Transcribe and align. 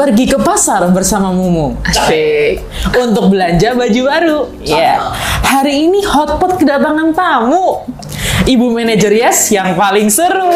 pergi 0.00 0.24
ke 0.32 0.40
pasar 0.40 0.80
bersama 0.96 1.28
Mumu. 1.28 1.76
Asik. 1.84 2.64
Untuk 2.96 3.28
belanja 3.28 3.76
baju 3.76 4.00
baru. 4.08 4.40
Ya. 4.64 5.12
Hari 5.44 5.92
ini 5.92 6.00
hotpot 6.00 6.56
kedatangan 6.56 7.12
tamu. 7.12 7.84
Ibu 8.48 8.72
manajer 8.72 9.12
Yes 9.12 9.52
yang 9.52 9.76
paling 9.76 10.08
seru. 10.08 10.48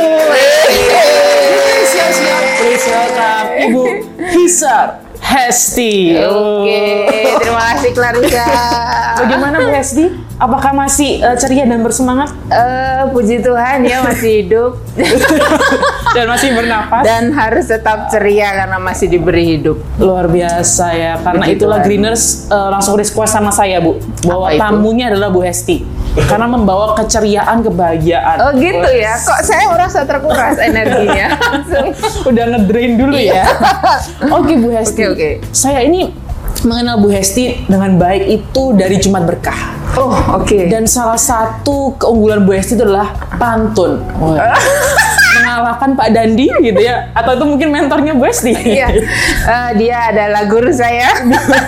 Please 2.57 2.89
welcome 2.89 3.49
Ibu 3.69 3.83
Hisar 4.33 5.05
Hesti. 5.21 6.17
Oke, 6.25 6.85
terima 7.45 7.61
kasih 7.77 7.91
Clarissa. 7.93 8.49
Bagaimana 9.21 9.61
Bu 9.61 9.69
Hesti? 9.69 10.24
Apakah 10.35 10.73
masih 10.73 11.19
eh, 11.19 11.37
ceria 11.37 11.63
dan 11.63 11.81
bersemangat 11.81 12.35
Eh, 12.45 13.03
puji 13.09 13.39
Tuhan 13.39 13.83
ya 13.83 14.03
masih 14.03 14.43
hidup 14.43 14.73
dan 16.15 16.27
masih 16.27 16.51
bernapas? 16.53 17.03
dan 17.03 17.31
harus 17.31 17.67
tetap 17.67 18.07
ceria 18.09 18.51
karena 18.55 18.79
masih 18.79 19.07
diberi 19.09 19.57
hidup. 19.57 19.79
Luar 19.97 20.27
biasa 20.27 20.87
ya, 20.91 21.13
karena 21.19 21.45
Puji 21.45 21.55
itulah 21.55 21.79
Tuhan. 21.79 21.87
Greeners 21.87 22.23
eh, 22.47 22.69
langsung 22.69 22.95
request 22.95 23.33
sama 23.33 23.51
saya 23.51 23.79
Bu, 23.79 23.99
bahwa 24.23 24.47
Apa 24.47 24.55
itu? 24.55 24.61
tamunya 24.61 25.05
adalah 25.09 25.29
Bu 25.29 25.41
Hesti, 25.41 25.83
karena 26.25 26.47
membawa 26.47 26.95
keceriaan, 26.95 27.59
kebahagiaan. 27.61 28.37
Oh 28.41 28.51
gitu 28.53 28.89
ya, 28.91 29.15
kok 29.17 29.41
saya 29.41 29.67
merasa 29.67 30.03
terkuras 30.03 30.57
energinya. 30.57 31.35
Udah 32.31 32.45
ngedrain 32.49 32.93
dulu 32.95 33.17
ya. 33.17 33.43
Oke 34.31 34.55
Bu 34.57 34.71
Hesti, 34.71 35.03
Oke, 35.05 35.13
oke. 35.41 35.51
saya 35.51 35.83
ini 35.83 36.11
mengenal 36.63 37.03
Bu 37.03 37.11
Hesti 37.11 37.67
dengan 37.67 37.99
baik 37.99 38.23
itu 38.31 38.63
dari 38.79 39.03
Jumat 39.03 39.27
Berkah. 39.27 39.75
Oh 39.99 40.15
oke. 40.39 40.71
Dan 40.71 40.87
salah 40.87 41.19
satu 41.19 41.95
keunggulan 41.99 42.47
Bu 42.47 42.55
Hesti 42.55 42.79
itu 42.79 42.87
adalah 42.87 43.11
pantun. 43.35 43.99
Wah. 44.23 44.55
Mengalahkan 45.35 45.99
Pak 45.99 46.09
Dandi 46.15 46.47
gitu 46.63 46.79
ya, 46.79 47.11
atau 47.11 47.35
itu 47.35 47.43
mungkin 47.43 47.69
mentornya 47.75 48.15
Bu 48.15 48.23
Hesti. 48.31 48.55
Iya, 48.55 48.87
Eh, 49.45 49.71
dia 49.83 50.15
adalah 50.15 50.47
guru 50.47 50.71
saya. 50.71 51.11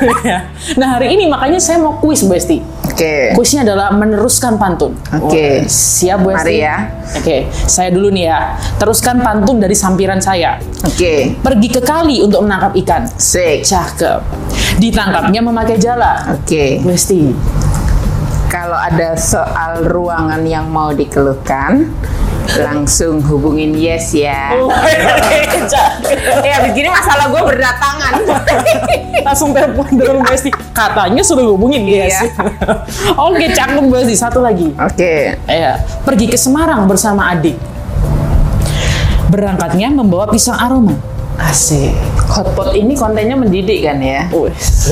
nah 0.80 0.88
hari 0.96 1.18
ini 1.18 1.26
makanya 1.26 1.58
saya 1.58 1.82
mau 1.82 1.98
kuis 1.98 2.22
Bu 2.22 2.38
Hesti. 2.38 2.62
Oke. 2.96 3.36
Kuisnya 3.36 3.60
adalah 3.60 3.92
meneruskan 3.92 4.56
pantun. 4.56 4.96
Oke. 5.20 5.68
Wah, 5.68 5.68
Siap 5.68 6.16
Bu? 6.24 6.32
Mari 6.32 6.64
ya. 6.64 6.88
Oke, 7.12 7.44
saya 7.68 7.92
dulu 7.92 8.08
nih 8.08 8.24
ya. 8.32 8.56
Teruskan 8.80 9.20
pantun 9.20 9.60
dari 9.60 9.76
sampiran 9.76 10.16
saya. 10.16 10.56
Oke. 10.80 11.36
Pergi 11.44 11.68
ke 11.68 11.84
kali 11.84 12.24
untuk 12.24 12.40
menangkap 12.48 12.72
ikan. 12.80 13.04
Sik. 13.04 13.68
Cakep. 13.68 14.24
Ditangkapnya 14.80 15.44
memakai 15.44 15.76
jala. 15.76 16.24
Oke. 16.40 16.80
Bu 16.80 16.88
Hesti. 16.88 17.36
Kalau 18.48 18.80
ada 18.80 19.12
soal 19.20 19.84
ruangan 19.84 20.40
yang 20.48 20.64
mau 20.72 20.88
dikeluhkan, 20.96 21.92
langsung 22.54 23.18
hubungin 23.26 23.74
Yes 23.74 24.14
ya. 24.14 24.54
Cakep. 25.66 26.46
Ya 26.46 26.62
begini 26.62 26.88
masalah 26.88 27.26
gue 27.30 27.42
berdatangan. 27.42 28.12
Langsung 29.26 29.50
telepon 29.50 29.90
dengan 29.98 30.22
Bu 30.22 30.30
Hesti. 30.30 30.50
Katanya 30.70 31.22
sudah 31.26 31.44
hubungin 31.50 31.82
guys. 31.88 32.14
Iya. 32.14 32.30
Oke, 33.18 33.50
cakep 33.50 33.82
Bu 33.82 33.94
Hesti. 33.98 34.14
Satu 34.14 34.38
lagi. 34.44 34.70
Oke. 34.78 35.34
Iya, 35.50 35.82
pergi 36.06 36.30
ke 36.30 36.38
Semarang 36.38 36.86
bersama 36.86 37.34
adik. 37.34 37.58
Berangkatnya 39.26 39.90
membawa 39.90 40.30
pisang 40.30 40.54
aroma. 40.54 40.94
Asik. 41.36 41.92
Hotpot 42.32 42.72
ini 42.72 42.96
kontennya 42.96 43.36
mendidik 43.36 43.84
kan 43.84 44.00
ya. 44.00 44.24
Wes. 44.32 44.88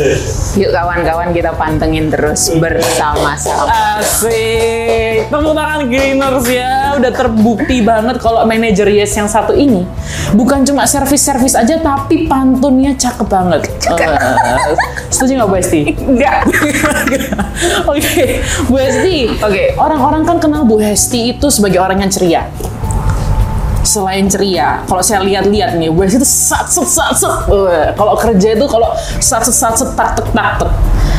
Yuk 0.61 0.70
kawan-kawan 0.70 1.33
kita 1.33 1.56
pantengin 1.56 2.12
terus 2.12 2.53
bersama-sama. 2.61 3.98
Asik. 4.00 5.28
Tepuk 5.33 5.53
tangan 5.56 5.81
Greeners 5.89 6.47
ya. 6.48 7.00
Udah 7.00 7.12
terbukti 7.12 7.81
banget 7.81 8.20
kalau 8.20 8.45
manajer 8.45 8.87
Yes 8.92 9.17
yang 9.17 9.28
satu 9.28 9.56
ini 9.56 9.89
bukan 10.34 10.66
cuma 10.66 10.84
servis-servis 10.84 11.54
aja 11.54 11.78
tapi 11.81 12.27
pantunnya 12.28 12.93
cakep 12.99 13.27
banget. 13.31 13.62
Eh, 13.94 14.77
setuju 15.09 15.41
nggak 15.41 15.49
Bu 15.49 15.56
Esti? 15.56 15.81
Enggak. 15.94 16.44
Oke, 17.91 18.43
Bu 18.69 18.77
Hesti. 18.77 19.16
Oke. 19.41 19.65
Orang-orang 19.78 20.27
kan 20.28 20.37
kenal 20.43 20.66
Bu 20.66 20.83
Hesti 20.83 21.38
itu 21.38 21.47
sebagai 21.49 21.81
orang 21.81 22.03
yang 22.04 22.10
ceria. 22.12 22.43
Selain 23.84 24.25
ceria, 24.27 24.81
kalau 24.89 25.05
saya 25.05 25.21
lihat-lihat 25.21 25.77
nih, 25.77 25.93
Hesti 26.00 26.25
itu 26.25 26.28
sat 26.28 26.67
sat 26.72 26.89
set. 26.89 27.12
Wah, 27.53 27.93
Kalau 27.93 28.17
kerja 28.17 28.56
itu 28.56 28.65
kalau 28.65 28.89
sat 29.21 29.45
set 29.45 29.53
sat 29.53 29.77
set 29.77 29.93
tak 29.93 30.17
tek 30.17 30.28
tak. 30.33 30.65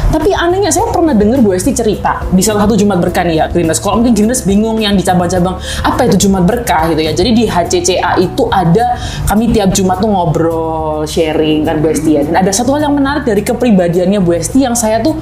Tapi 0.09 0.31
anehnya 0.31 0.71
saya 0.71 0.87
pernah 0.89 1.11
dengar 1.11 1.43
Bu 1.43 1.51
Hesti 1.51 1.75
cerita 1.75 2.23
di 2.31 2.39
salah 2.39 2.63
satu 2.63 2.79
Jumat 2.79 3.03
Berkah 3.03 3.27
nih 3.27 3.35
ya, 3.35 3.45
Greeners. 3.51 3.83
Kalau 3.83 3.99
mungkin 3.99 4.15
Greeners 4.15 4.47
bingung 4.47 4.79
yang 4.79 4.95
di 4.95 5.03
cabang-cabang 5.03 5.59
apa 5.83 6.01
itu 6.07 6.25
Jumat 6.25 6.47
Berkah 6.47 6.87
gitu 6.89 7.01
ya. 7.03 7.11
Jadi 7.11 7.29
di 7.35 7.43
HCCA 7.45 8.17
itu 8.17 8.43
ada 8.47 8.95
kami 9.27 9.51
tiap 9.51 9.75
Jumat 9.75 9.99
tuh 9.99 10.09
ngobrol, 10.09 11.03
sharing 11.03 11.67
kan 11.67 11.83
Bu 11.83 11.91
Hesti 11.91 12.11
ya. 12.15 12.21
Dan 12.25 12.33
ada 12.39 12.49
satu 12.49 12.73
hal 12.73 12.87
yang 12.87 12.95
menarik 12.95 13.27
dari 13.27 13.43
kepribadiannya 13.43 14.23
Bu 14.23 14.33
Hesti 14.39 14.63
yang 14.63 14.73
saya 14.73 15.03
tuh 15.03 15.19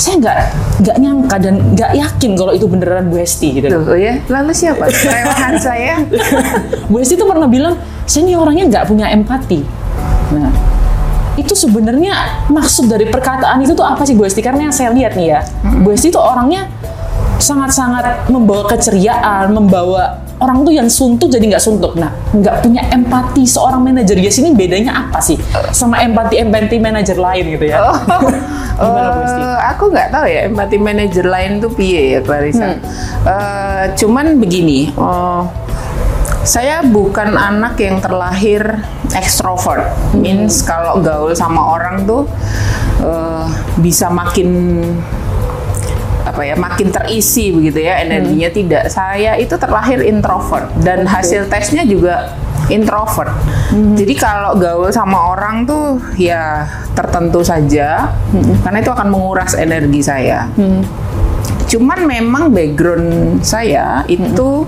saya 0.00 0.16
nggak 0.16 0.36
nggak 0.80 0.96
nyangka 0.96 1.36
dan 1.36 1.54
nggak 1.76 1.92
yakin 1.92 2.30
kalau 2.32 2.52
itu 2.56 2.64
beneran 2.64 3.12
Bu 3.12 3.20
Hesti 3.20 3.60
gitu. 3.60 3.68
Tuh 3.68 4.00
ya. 4.00 4.16
Lalu 4.32 4.52
siapa? 4.56 4.88
Rewahan 4.88 5.54
saya. 5.60 6.00
Bu 6.90 6.96
Hesti 7.04 7.20
tuh 7.20 7.28
pernah 7.28 7.44
bilang, 7.44 7.76
saya 8.08 8.24
ini 8.24 8.32
orangnya 8.32 8.64
nggak 8.72 8.84
punya 8.88 9.12
empati. 9.12 9.60
Nah, 10.32 10.48
itu 11.36 11.52
sebenarnya 11.52 12.44
maksud 12.48 12.88
dari 12.88 13.12
perkataan 13.12 13.60
itu 13.60 13.76
tuh 13.76 13.84
apa 13.84 14.02
sih 14.08 14.16
Bu 14.16 14.24
Hesti? 14.24 14.40
Karena 14.40 14.72
yang 14.72 14.74
saya 14.74 14.90
lihat 14.96 15.20
nih 15.20 15.36
ya, 15.36 15.40
Bu 15.84 15.92
Hesti 15.92 16.08
tuh 16.08 16.24
orangnya 16.24 16.64
sangat-sangat 17.36 18.32
membawa 18.32 18.64
keceriaan, 18.72 19.52
membawa 19.52 20.20
orang 20.40 20.64
tuh 20.64 20.72
yang 20.72 20.88
suntuk 20.88 21.28
jadi 21.28 21.44
nggak 21.56 21.62
suntuk. 21.62 21.94
Nah, 21.96 22.10
nggak 22.32 22.64
punya 22.64 22.82
empati 22.90 23.44
seorang 23.44 23.84
manajer 23.84 24.16
Yes 24.16 24.40
ini 24.40 24.56
bedanya 24.56 25.08
apa 25.08 25.20
sih 25.20 25.36
sama 25.70 26.00
empati-empati 26.00 26.76
manajer 26.80 27.20
lain 27.20 27.44
gitu 27.56 27.64
ya? 27.68 27.78
Hesti? 28.80 29.42
Eh, 29.44 29.58
aku 29.76 29.92
nggak 29.92 30.08
tahu 30.08 30.24
ya 30.24 30.40
empati 30.48 30.76
manajer 30.80 31.26
lain 31.28 31.60
tuh 31.60 31.70
piye 31.72 32.16
ya 32.16 32.20
Clarissa. 32.24 32.80
Eh, 33.28 33.84
cuman 34.00 34.40
begini, 34.40 34.88
oh, 34.96 35.44
saya 36.40 36.80
bukan 36.80 37.36
anak 37.36 37.76
yang 37.76 38.00
terlahir 38.00 38.80
ekstrovert. 39.12 39.92
Means 40.16 40.64
kalau 40.64 41.04
gaul 41.04 41.36
sama 41.36 41.76
orang 41.76 42.08
tuh 42.08 42.24
eh, 43.04 43.46
bisa 43.84 44.08
makin 44.08 44.80
apa 46.26 46.42
ya 46.44 46.54
makin 46.56 46.92
terisi 46.92 47.50
begitu 47.50 47.84
ya 47.84 48.00
energinya 48.02 48.48
tidak. 48.50 48.82
Saya 48.88 49.36
itu 49.36 49.56
terlahir 49.56 50.04
introvert 50.04 50.68
dan 50.84 51.04
hasil 51.04 51.48
tesnya 51.48 51.82
juga 51.84 52.34
introvert. 52.70 53.34
Jadi 53.72 54.14
kalau 54.14 54.54
gaul 54.54 54.90
sama 54.90 55.34
orang 55.34 55.66
tuh 55.66 55.98
ya 56.14 56.66
tertentu 56.94 57.42
saja 57.42 58.10
karena 58.62 58.78
itu 58.78 58.90
akan 58.90 59.08
menguras 59.10 59.58
energi 59.58 60.00
saya. 60.02 60.46
Cuman 61.70 62.02
memang 62.02 62.50
background 62.50 63.40
saya 63.46 64.02
itu 64.10 64.66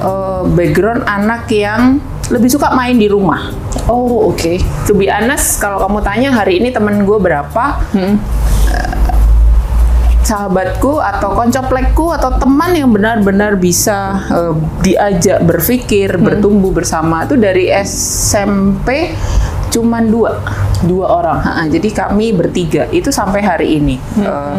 eh, 0.00 0.42
background 0.52 1.04
anak 1.08 1.48
yang 1.48 1.96
lebih 2.28 2.50
suka 2.50 2.74
main 2.74 2.98
di 2.98 3.06
rumah. 3.08 3.52
Oh, 3.86 4.34
oke. 4.34 4.58
to 4.84 4.92
be 4.92 5.06
honest 5.06 5.62
kalau 5.62 5.78
kamu 5.78 6.02
tanya 6.02 6.28
hari 6.34 6.58
ini 6.58 6.74
temen 6.74 7.06
gue 7.06 7.18
berapa 7.22 7.78
Hmm. 7.94 8.18
Sahabatku 10.26 10.98
atau 10.98 11.38
koncoplekku 11.38 12.10
atau 12.10 12.34
teman 12.42 12.74
yang 12.74 12.90
benar-benar 12.90 13.54
bisa 13.54 14.18
eh, 14.26 14.54
diajak 14.82 15.46
berpikir 15.46 16.18
bertumbuh 16.18 16.74
bersama 16.74 17.22
itu 17.22 17.38
dari 17.38 17.70
SMP 17.70 19.14
cuman 19.70 20.08
dua. 20.08 20.40
Dua 20.84 21.06
orang. 21.08 21.38
Ha-ha, 21.40 21.62
jadi 21.68 21.88
kami 21.92 22.32
bertiga. 22.32 22.88
Itu 22.88 23.12
sampai 23.12 23.40
hari 23.44 23.76
ini. 23.80 23.96
Eh, 24.20 24.56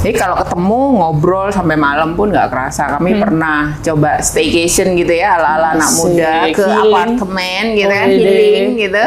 jadi 0.00 0.16
kalau 0.16 0.36
ketemu 0.40 0.80
ngobrol 0.96 1.52
sampai 1.52 1.76
malam 1.76 2.16
pun 2.16 2.32
nggak 2.32 2.48
kerasa. 2.48 2.96
Kami 2.96 3.20
pernah 3.20 3.76
coba 3.84 4.24
staycation 4.24 4.96
gitu 4.96 5.12
ya 5.12 5.36
ala-ala 5.36 5.76
anak 5.76 5.90
muda 6.00 6.32
ke 6.56 6.64
healing. 6.64 6.88
apartemen 6.88 7.64
gitu 7.76 7.92
kan 7.92 8.08
Holiday. 8.08 8.24
healing 8.24 8.68
gitu. 8.80 9.04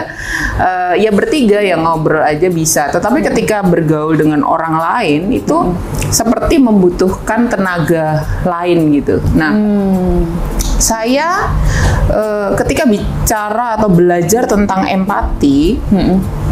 Eh, 0.62 0.94
ya 1.02 1.10
bertiga 1.10 1.60
yang 1.66 1.82
ngobrol 1.82 2.22
aja 2.22 2.48
bisa. 2.54 2.94
Tetapi 2.94 3.26
ketika 3.26 3.66
bergaul 3.66 4.14
dengan 4.14 4.46
orang 4.46 4.78
lain 4.78 5.34
itu 5.34 5.74
seperti 6.14 6.62
membutuhkan 6.62 7.50
tenaga 7.50 8.22
lain 8.46 8.94
gitu. 8.94 9.18
Nah 9.34 9.52
saya 10.78 11.50
eh, 12.06 12.50
ketika 12.54 12.86
bicara 12.86 13.82
atau 13.82 13.90
belajar 13.90 14.46
tentang 14.46 14.86
empati 14.86 15.82
hmm, 15.90 16.43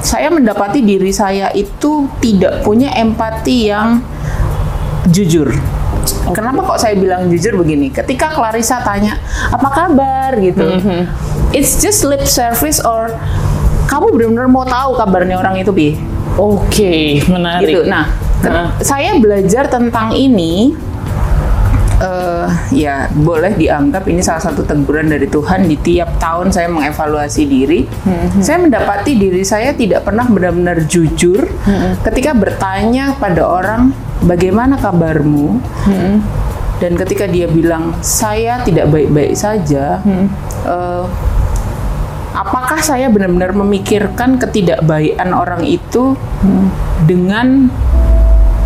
saya 0.00 0.30
mendapati 0.30 0.80
diri 0.80 1.10
saya 1.10 1.50
itu 1.52 2.06
tidak 2.22 2.62
punya 2.62 2.94
empati 2.94 3.70
yang 3.70 4.00
jujur 5.10 5.50
Kenapa 6.30 6.64
kok 6.64 6.78
saya 6.80 6.94
bilang 6.96 7.28
jujur 7.28 7.60
begini? 7.60 7.92
Ketika 7.92 8.32
Clarissa 8.32 8.80
tanya, 8.80 9.18
apa 9.50 9.68
kabar 9.68 10.32
gitu, 10.38 10.64
it's 11.52 11.82
just 11.82 12.06
lip 12.06 12.24
service 12.24 12.80
or 12.80 13.12
kamu 13.90 14.14
benar-benar 14.14 14.46
mau 14.46 14.64
tahu 14.64 14.96
kabarnya 14.96 15.36
orang 15.36 15.60
itu 15.60 15.70
bi? 15.74 15.88
Oke, 16.38 17.20
menarik. 17.26 17.66
Gitu. 17.66 17.82
Nah, 17.90 18.06
Nah. 18.40 18.72
saya 18.80 19.20
belajar 19.20 19.68
tentang 19.68 20.16
ini 20.16 20.72
eh, 22.00 22.46
ya 22.72 23.06
boleh 23.12 23.52
dianggap 23.54 24.08
ini 24.08 24.24
salah 24.24 24.40
satu 24.40 24.64
teguran 24.64 25.12
dari 25.12 25.28
Tuhan 25.28 25.68
di 25.68 25.76
tiap 25.78 26.16
tahun 26.16 26.48
saya 26.50 26.66
mengevaluasi 26.72 27.42
diri. 27.46 27.80
Saya 28.40 28.58
mendapati 28.58 29.14
diri 29.14 29.44
saya 29.44 29.76
tidak 29.76 30.08
pernah 30.08 30.24
benar-benar 30.24 30.88
jujur 30.88 31.44
ketika 32.02 32.32
bertanya 32.32 33.14
pada 33.20 33.44
orang 33.44 33.92
bagaimana 34.24 34.80
kabarmu. 34.80 35.60
Dan 36.80 36.96
ketika 36.96 37.28
dia 37.28 37.44
bilang 37.44 37.92
saya 38.00 38.64
tidak 38.64 38.88
baik-baik 38.88 39.36
saja, 39.36 40.00
eh, 40.64 41.04
apakah 42.32 42.80
saya 42.80 43.12
benar-benar 43.12 43.52
memikirkan 43.52 44.40
ketidakbaikan 44.40 45.36
orang 45.36 45.60
itu 45.68 46.16
dengan 47.04 47.68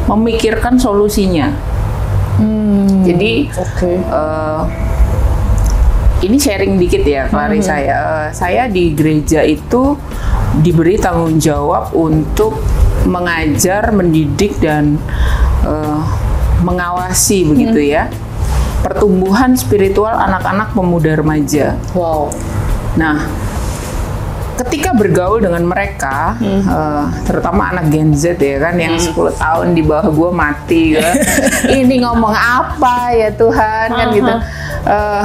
memikirkan 0.06 0.78
solusinya? 0.78 1.73
Jadi 3.04 3.32
Oke. 3.54 4.00
eh, 4.00 4.62
ini 6.24 6.36
sharing 6.40 6.80
dikit 6.80 7.04
ya, 7.04 7.28
Clary 7.28 7.60
saya. 7.60 8.28
Eh, 8.28 8.28
saya 8.32 8.62
di 8.66 8.96
gereja 8.96 9.44
itu 9.44 9.94
diberi 10.64 10.96
tanggung 10.96 11.36
jawab 11.36 11.92
untuk 11.92 12.58
mengajar, 13.04 13.92
mendidik 13.92 14.56
dan 14.58 14.96
eh, 15.62 16.00
mengawasi 16.64 17.44
begitu 17.44 17.92
ya 17.92 18.08
pertumbuhan 18.84 19.56
spiritual 19.56 20.12
anak-anak 20.12 20.76
pemuda 20.76 21.16
remaja. 21.16 21.72
Wow. 21.96 22.28
Nah, 23.00 23.16
ketika 24.54 24.94
bergaul 24.94 25.42
dengan 25.42 25.66
mereka, 25.66 26.38
eh, 26.42 27.04
terutama 27.26 27.74
anak 27.74 27.90
Gen 27.90 28.14
Z 28.14 28.38
ya 28.38 28.58
kan, 28.62 28.78
yang 28.78 28.94
10 28.94 29.34
tahun 29.34 29.74
di 29.74 29.82
bawah 29.82 30.08
gue 30.10 30.30
mati, 30.30 30.84
kan. 30.94 31.14
ini 31.82 32.02
ngomong 32.06 32.34
apa 32.34 33.14
ya 33.14 33.30
Tuhan 33.34 33.86
kan 33.90 34.06
gitu. 34.14 34.34
Eh, 34.84 35.24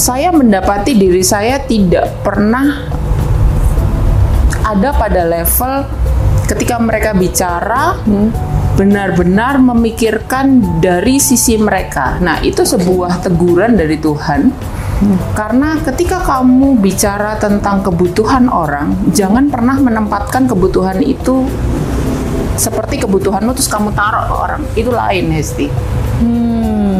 saya 0.00 0.32
mendapati 0.32 0.96
diri 0.96 1.20
saya 1.20 1.60
tidak 1.60 2.24
pernah 2.24 2.88
ada 4.64 4.94
pada 4.96 5.28
level 5.28 5.84
ketika 6.46 6.80
mereka 6.80 7.10
bicara 7.12 7.98
benar-benar 8.80 9.60
memikirkan 9.60 10.80
dari 10.80 11.20
sisi 11.20 11.60
mereka. 11.60 12.16
Nah, 12.22 12.40
itu 12.40 12.64
sebuah 12.64 13.20
teguran 13.20 13.76
dari 13.76 14.00
Tuhan. 14.00 14.48
Karena 15.32 15.80
ketika 15.80 16.20
kamu 16.20 16.76
bicara 16.76 17.40
tentang 17.40 17.80
kebutuhan 17.80 18.52
orang, 18.52 18.92
jangan 19.10 19.48
pernah 19.48 19.80
menempatkan 19.80 20.44
kebutuhan 20.44 21.00
itu 21.00 21.48
seperti 22.60 23.00
kebutuhanmu 23.00 23.56
terus 23.56 23.72
kamu 23.72 23.96
taruh 23.96 24.28
ke 24.28 24.34
orang. 24.36 24.60
Itu 24.76 24.92
lain, 24.92 25.32
Hesti. 25.32 25.72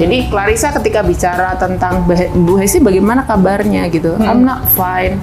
Jadi 0.01 0.33
Clarissa 0.33 0.73
ketika 0.73 1.05
bicara 1.05 1.53
tentang 1.55 2.09
"Bah- 2.09 2.33
Bu 2.33 2.57
Hesti 2.57 2.81
bagaimana 2.81 3.29
kabarnya 3.29 3.85
gitu, 3.93 4.17
I'm 4.17 4.49
not 4.49 4.65
fine. 4.73 5.21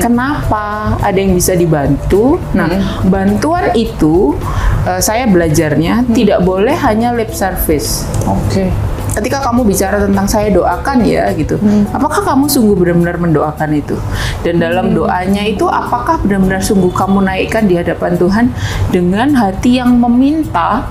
Kenapa? 0.00 0.96
Ada 0.98 1.14
yang 1.14 1.36
bisa 1.36 1.54
dibantu? 1.54 2.40
Nah, 2.50 2.66
bantuan 3.04 3.70
itu 3.76 4.34
eh, 4.82 4.98
saya 4.98 5.28
belajarnya 5.28 6.10
tidak 6.10 6.42
boleh 6.42 6.74
hanya 6.74 7.12
lip 7.12 7.30
service. 7.30 8.02
Oke. 8.24 8.72
Ketika 9.14 9.38
kamu 9.46 9.62
bicara 9.62 10.02
tentang 10.02 10.26
saya 10.26 10.50
doakan 10.50 11.06
ya 11.06 11.30
gitu, 11.38 11.54
apakah 11.94 12.26
kamu 12.26 12.50
sungguh 12.50 12.74
benar-benar 12.74 13.16
mendoakan 13.22 13.70
itu? 13.78 13.94
Dan 14.42 14.58
dalam 14.58 14.90
doanya 14.90 15.46
itu 15.46 15.70
apakah 15.70 16.18
benar-benar 16.26 16.58
sungguh 16.58 16.90
kamu 16.90 17.22
naikkan 17.22 17.70
di 17.70 17.78
hadapan 17.78 18.18
Tuhan 18.18 18.50
dengan 18.90 19.30
hati 19.38 19.78
yang 19.78 19.94
meminta 20.02 20.82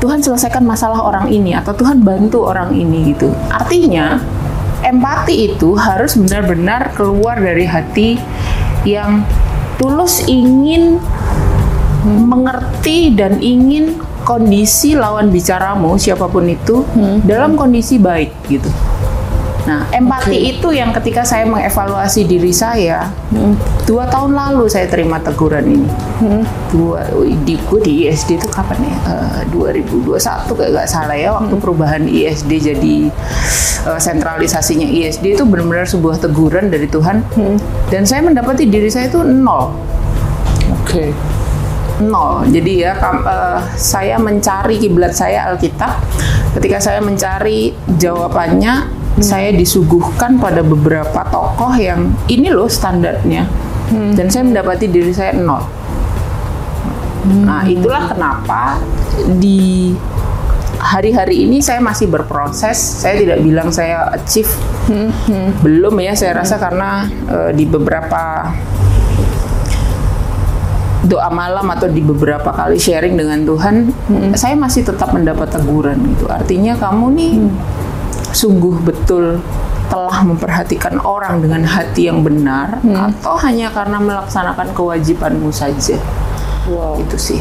Tuhan 0.00 0.20
selesaikan 0.24 0.64
masalah 0.64 1.00
orang 1.00 1.28
ini 1.28 1.52
atau 1.56 1.76
Tuhan 1.76 2.00
bantu 2.00 2.44
orang 2.48 2.72
ini 2.72 3.12
gitu. 3.12 3.32
Artinya 3.52 4.20
empati 4.80 5.52
itu 5.52 5.76
harus 5.76 6.16
benar-benar 6.16 6.92
keluar 6.96 7.36
dari 7.36 7.68
hati 7.68 8.16
yang 8.88 9.24
tulus 9.76 10.24
ingin 10.24 10.96
mengerti 12.04 13.12
dan 13.12 13.36
ingin 13.44 14.00
kondisi 14.22 14.94
lawan 14.94 15.32
bicaramu 15.32 15.96
siapa 15.96 16.28
pun 16.28 16.46
itu 16.48 16.84
dalam 17.24 17.56
kondisi 17.56 17.96
baik 17.96 18.30
gitu. 18.48 18.70
Nah, 19.68 19.84
empati 19.92 20.56
itu 20.56 20.72
yang 20.72 20.90
ketika 20.96 21.20
saya 21.20 21.44
mengevaluasi 21.44 22.24
diri 22.24 22.50
saya, 22.50 23.12
dua 23.84 24.08
tahun 24.08 24.32
lalu 24.32 24.66
saya 24.72 24.88
terima 24.88 25.20
teguran 25.20 25.62
ini. 25.68 25.90
Dua, 26.72 27.04
di 27.44 27.54
gue 27.60 27.80
di 27.84 27.92
ISD 28.08 28.40
itu 28.40 28.48
kapan 28.48 28.80
ya? 28.80 28.96
Eh, 29.44 29.52
2021 29.52 30.56
kayak 30.56 30.70
gak 30.74 30.88
salah 30.88 31.14
ya, 31.14 31.36
waktu 31.36 31.54
perubahan 31.60 32.08
ISD 32.08 32.50
jadi 32.72 32.96
eh, 33.84 34.00
sentralisasinya 34.00 34.88
ISD 34.88 35.36
itu 35.36 35.44
benar-benar 35.44 35.84
sebuah 35.84 36.18
teguran 36.18 36.72
dari 36.72 36.88
Tuhan. 36.88 37.20
Dan 37.92 38.08
saya 38.08 38.24
mendapati 38.24 38.64
diri 38.64 38.88
saya 38.88 39.12
itu 39.12 39.20
nol 39.22 39.76
Oke. 40.82 41.14
Nol. 42.00 42.48
Jadi 42.48 42.82
ya 42.82 42.96
kam- 42.96 43.22
eh, 43.24 43.60
saya 43.76 44.16
mencari 44.16 44.80
kiblat 44.80 45.12
saya 45.12 45.52
Alkitab. 45.52 46.00
Ketika 46.56 46.80
saya 46.82 46.98
mencari 46.98 47.70
jawabannya, 48.00 48.88
saya 49.20 49.52
disuguhkan 49.52 50.40
pada 50.40 50.64
beberapa 50.64 51.20
tokoh 51.28 51.76
yang 51.76 52.10
ini 52.26 52.48
loh 52.48 52.66
standarnya. 52.66 53.44
Dan 53.90 54.30
saya 54.30 54.46
mendapati 54.46 54.86
diri 54.86 55.10
saya 55.10 55.34
nol. 55.34 55.60
Nah, 57.20 57.66
itulah 57.68 58.08
kenapa 58.08 58.80
di 59.36 59.92
hari-hari 60.80 61.44
ini 61.44 61.60
saya 61.60 61.82
masih 61.84 62.08
berproses. 62.08 62.78
Saya 62.80 63.20
tidak 63.20 63.44
bilang 63.44 63.68
saya 63.68 64.08
achieve. 64.14 64.48
Belum 65.60 65.92
ya, 66.00 66.16
saya 66.16 66.40
rasa 66.40 66.56
karena 66.56 67.04
eh, 67.28 67.50
di 67.52 67.68
beberapa 67.68 68.48
doa 71.00 71.28
malam 71.28 71.64
atau 71.66 71.86
di 71.86 72.00
beberapa 72.00 72.50
kali 72.50 72.76
sharing 72.76 73.14
dengan 73.14 73.42
Tuhan, 73.42 73.88
saya 74.34 74.52
masih 74.52 74.84
tetap 74.84 75.10
mendapat 75.10 75.48
teguran 75.48 75.96
gitu. 76.10 76.26
Artinya 76.26 76.76
kamu 76.76 77.06
nih 77.14 77.32
sungguh 78.30 78.78
betul 78.80 79.40
telah 79.90 80.22
memperhatikan 80.22 81.02
orang 81.02 81.40
dengan 81.40 81.66
hati 81.66 82.06
yang 82.06 82.22
benar 82.22 82.78
atau 82.84 83.34
hanya 83.40 83.68
karena 83.70 83.98
melaksanakan 83.98 84.70
kewajibanmu 84.70 85.50
saja. 85.50 85.98
Wow. 86.68 87.00
Itu 87.00 87.16
sih. 87.16 87.40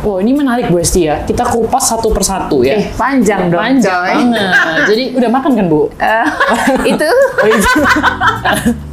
Wow, 0.00 0.16
ini 0.16 0.32
menarik 0.32 0.72
Bu 0.72 0.80
Esti 0.80 1.04
ya. 1.04 1.20
Kita 1.20 1.44
kupas 1.44 1.92
satu 1.92 2.08
persatu 2.08 2.64
ya. 2.64 2.72
Eh, 2.72 2.88
panjang 2.96 3.52
dong, 3.52 3.60
Panjang 3.60 4.00
coy. 4.00 4.32
banget. 4.32 4.48
Jadi 4.88 5.04
udah 5.12 5.28
makan 5.28 5.50
kan 5.52 5.66
Bu? 5.68 5.92
Eh, 6.00 6.26
itu 6.96 7.04
Oh, 7.36 7.44
itu. 7.44 7.70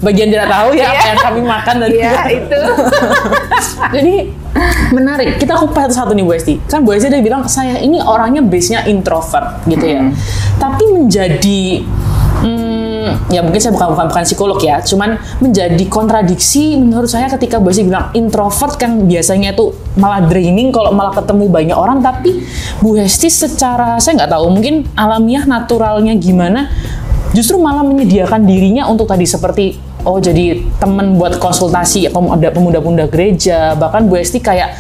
Bagian 0.04 0.28
tidak 0.28 0.52
tahu 0.52 0.76
ya 0.76 0.92
apa 0.92 1.00
Iya. 1.00 1.08
yang 1.08 1.20
kami 1.24 1.42
makan 1.48 1.76
tadi. 1.80 1.96
ya 1.96 2.12
itu. 2.28 2.60
Jadi 3.96 4.16
menarik. 4.92 5.38
Kita 5.38 5.58
kupas 5.60 5.92
satu-satu 5.94 6.12
nih 6.18 6.24
Bu 6.26 6.32
Esti. 6.34 6.56
Kan 6.66 6.84
Bu 6.84 6.94
Esti 6.96 7.12
dia 7.12 7.22
bilang 7.22 7.46
saya 7.46 7.78
ini 7.82 8.02
orangnya 8.02 8.42
base-nya 8.44 8.86
introvert 8.90 9.64
gitu 9.70 9.86
ya. 9.86 10.10
Tapi 10.58 10.84
menjadi 10.94 11.84
hmm, 12.44 13.32
ya 13.32 13.40
mungkin 13.44 13.62
saya 13.62 13.74
bukan 13.74 13.88
bukan 13.96 14.06
bukan 14.10 14.24
psikolog 14.26 14.60
ya, 14.62 14.82
cuman 14.82 15.18
menjadi 15.40 15.84
kontradiksi 15.90 16.78
menurut 16.78 17.10
saya 17.10 17.30
ketika 17.32 17.62
Bu 17.62 17.72
Esti 17.72 17.88
bilang 17.88 18.10
introvert 18.14 18.76
kan 18.78 19.06
biasanya 19.06 19.54
itu 19.54 19.74
malah 19.98 20.26
draining 20.26 20.70
kalau 20.74 20.94
malah 20.94 21.14
ketemu 21.16 21.46
banyak 21.50 21.78
orang 21.78 22.00
tapi 22.02 22.44
Bu 22.82 22.98
Hesti 22.98 23.30
secara 23.30 23.98
saya 24.02 24.24
nggak 24.24 24.32
tahu 24.32 24.46
mungkin 24.54 24.86
alamiah 24.94 25.46
naturalnya 25.46 26.14
gimana 26.18 26.70
justru 27.36 27.60
malah 27.60 27.84
menyediakan 27.84 28.48
dirinya 28.48 28.88
untuk 28.88 29.10
tadi 29.10 29.28
seperti 29.28 29.87
oh 30.08 30.18
jadi 30.24 30.64
temen 30.80 31.20
buat 31.20 31.36
konsultasi 31.38 32.08
ada 32.08 32.48
pemuda-pemuda 32.56 33.12
gereja. 33.12 33.76
Bahkan 33.76 34.08
Bu 34.08 34.16
Hesti 34.16 34.40
kayak 34.40 34.80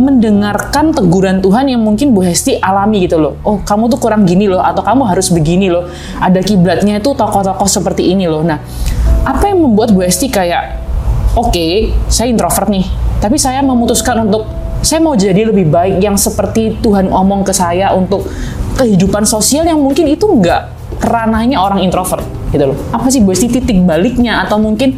mendengarkan 0.00 0.92
teguran 0.92 1.44
Tuhan 1.44 1.68
yang 1.68 1.84
mungkin 1.84 2.16
Bu 2.16 2.24
Hesti 2.24 2.56
alami 2.56 3.04
gitu 3.04 3.20
loh. 3.20 3.36
Oh 3.44 3.60
kamu 3.60 3.92
tuh 3.92 4.00
kurang 4.00 4.24
gini 4.24 4.48
loh 4.48 4.64
atau 4.64 4.80
kamu 4.80 5.04
harus 5.04 5.28
begini 5.28 5.68
loh. 5.68 5.84
Ada 6.18 6.40
kiblatnya 6.40 6.98
itu 6.98 7.12
tokoh-tokoh 7.12 7.68
seperti 7.68 8.16
ini 8.16 8.24
loh. 8.24 8.40
Nah 8.40 8.58
apa 9.28 9.52
yang 9.52 9.60
membuat 9.60 9.92
Bu 9.92 10.00
Hesti 10.00 10.32
kayak 10.32 10.80
oke 11.36 11.92
saya 12.08 12.32
introvert 12.32 12.72
nih 12.72 12.86
tapi 13.20 13.36
saya 13.36 13.60
memutuskan 13.60 14.24
untuk 14.24 14.48
saya 14.80 15.02
mau 15.02 15.18
jadi 15.18 15.50
lebih 15.50 15.68
baik 15.68 15.98
yang 15.98 16.14
seperti 16.14 16.78
Tuhan 16.80 17.10
omong 17.10 17.42
ke 17.42 17.52
saya 17.52 17.90
untuk 17.92 18.28
kehidupan 18.78 19.24
sosial 19.24 19.66
yang 19.66 19.80
mungkin 19.80 20.06
itu 20.06 20.24
enggak 20.28 20.70
ranahnya 21.02 21.58
orang 21.58 21.82
introvert 21.82 22.35
gitu 22.50 22.64
loh 22.70 22.78
apa 22.90 23.06
sih 23.08 23.20
Bu 23.20 23.32
Esti 23.32 23.48
titik 23.50 23.82
baliknya 23.82 24.46
atau 24.46 24.56
mungkin 24.56 24.96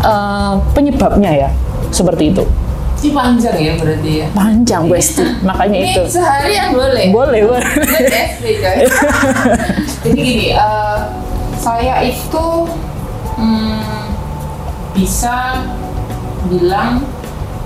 eh, 0.00 0.52
penyebabnya 0.72 1.30
ya 1.30 1.48
seperti 1.90 2.30
itu 2.34 2.44
Ini 3.04 3.12
panjang 3.12 3.56
ya 3.60 3.72
berarti 3.76 4.10
ya. 4.24 4.26
panjang 4.32 4.82
Bu 4.88 4.94
Esti 4.96 5.24
makanya 5.44 5.78
itu 5.82 6.00
Ini 6.00 6.08
seharian 6.08 6.66
boleh. 6.72 7.06
boleh 7.12 7.40
boleh. 7.44 7.68
Jadi 10.04 10.20
gini, 10.20 10.48
eh, 10.52 10.98
saya 11.58 12.00
itu 12.00 12.46
hmm, 13.36 14.04
bisa 14.96 15.64
bilang 16.48 17.04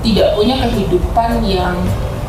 tidak 0.02 0.34
punya 0.34 0.54
kehidupan 0.62 1.42
yang 1.42 1.74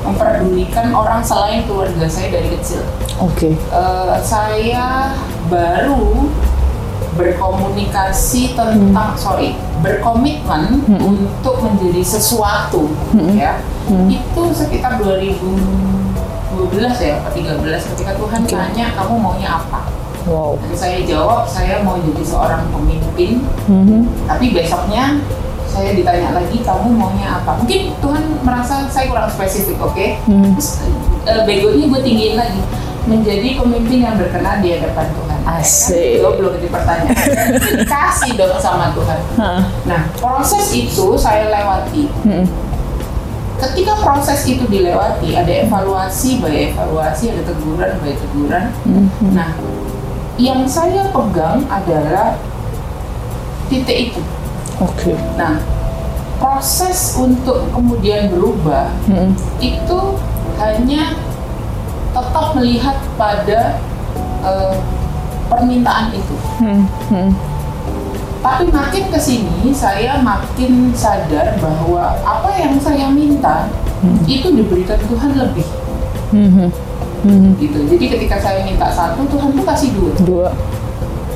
memperdulikan 0.01 0.89
orang 0.89 1.22
selain 1.22 1.62
keluarga 1.65 2.06
saya 2.10 2.29
dari 2.29 2.50
kecil. 2.53 2.82
Oke. 3.18 3.53
Eh, 3.53 4.15
saya 4.22 5.13
baru 5.50 6.29
berkomunikasi 7.19 8.55
tentang 8.55 9.11
sorry 9.19 9.59
berkomitmen 9.83 10.79
untuk 10.88 11.59
menjadi 11.59 11.99
sesuatu 11.99 12.88
ya. 13.35 13.59
Itu 14.07 14.55
sekitar 14.55 15.03
2012 15.03 15.51
ya 17.03 17.19
atau 17.19 17.31
13 17.35 17.91
ketika 17.95 18.11
Tuhan 18.15 18.41
Oke. 18.47 18.55
tanya 18.55 18.85
kamu 18.95 19.13
maunya 19.19 19.59
apa? 19.59 19.91
Wow. 20.27 20.59
saya 20.75 20.99
jawab 21.07 21.47
saya 21.47 21.81
mau 21.81 21.95
jadi 21.99 22.23
seorang 22.23 22.67
pemimpin. 22.69 23.39
Mhm. 23.65 24.27
tapi 24.27 24.51
besoknya 24.51 25.15
saya 25.69 25.95
ditanya 25.95 26.35
lagi 26.35 26.59
kamu 26.59 26.91
maunya 26.91 27.39
apa? 27.39 27.55
Mungkin 27.63 27.93
Tuhan 28.03 28.23
merasa 28.43 28.85
saya 28.91 29.07
kurang 29.09 29.31
spesifik 29.31 29.79
oke? 29.79 30.07
Hmm. 30.27 30.53
terus 30.57 30.83
eh, 31.23 31.41
begonya 31.47 31.85
gue 31.88 32.01
tinggiin 32.03 32.35
lagi. 32.35 32.61
Menjadi 33.07 33.57
pemimpin 33.57 34.05
yang 34.05 34.15
berkenan 34.19 34.61
di 34.61 34.75
hadapan 34.75 35.07
Tuhan 35.17 35.28
Asik. 35.46 36.19
gue 36.19 36.31
belum 36.36 36.51
jadi 36.55 36.69
pertanyaan 36.69 37.15
dikasih 37.79 38.31
dong 38.36 38.58
sama 38.58 38.91
Tuhan 38.91 39.19
nah 39.84 40.01
proses 40.15 40.72
itu 40.72 41.15
saya 41.15 41.48
lewati 41.48 42.08
Mhm. 42.24 42.46
ketika 43.60 44.00
proses 44.00 44.43
itu 44.43 44.63
dilewati 44.65 45.36
ada 45.36 45.53
evaluasi 45.63 46.39
by 46.39 46.72
evaluasi 46.72 47.31
ada 47.31 47.43
teguran 47.43 47.91
by 48.00 48.13
teguran 48.13 48.65
Mhm. 48.84 49.31
nah 49.31 49.51
yang 50.36 50.63
saya 50.63 51.08
pegang 51.10 51.67
adalah 51.67 52.39
titik 53.67 54.12
itu 54.12 54.22
Oke. 54.79 55.12
Nah, 55.36 55.60
proses 56.39 57.19
untuk 57.19 57.67
kemudian 57.69 58.31
berubah 58.31 58.88
Mhm. 59.05 59.36
itu 59.60 60.00
hanya 60.55 61.19
tetap 62.10 62.55
melihat 62.55 62.96
pada 63.13 63.75
eh, 64.39 64.74
permintaan 65.50 66.13
itu. 66.13 66.36
Mhm. 66.62 66.82
Mhm. 67.12 67.29
Tapi 68.39 68.72
makin 68.72 69.03
ke 69.12 69.20
sini 69.20 69.75
saya 69.75 70.24
makin 70.24 70.96
sadar 70.96 71.60
bahwa 71.60 72.15
apa 72.24 72.50
yang 72.56 72.79
saya 72.79 73.12
minta 73.12 73.68
itu 74.24 74.48
diberikan 74.56 74.96
Tuhan 74.96 75.36
lebih 75.36 75.68
Mhm. 76.32 76.72
Mhm. 77.27 77.50
gitu. 77.60 77.84
Jadi 77.84 78.06
ketika 78.15 78.39
saya 78.39 78.63
minta 78.63 78.88
satu, 78.88 79.27
Tuhan 79.27 79.51
tuh 79.51 79.65
kasih 79.68 79.89
dua. 79.91 80.12
Dua. 80.24 80.50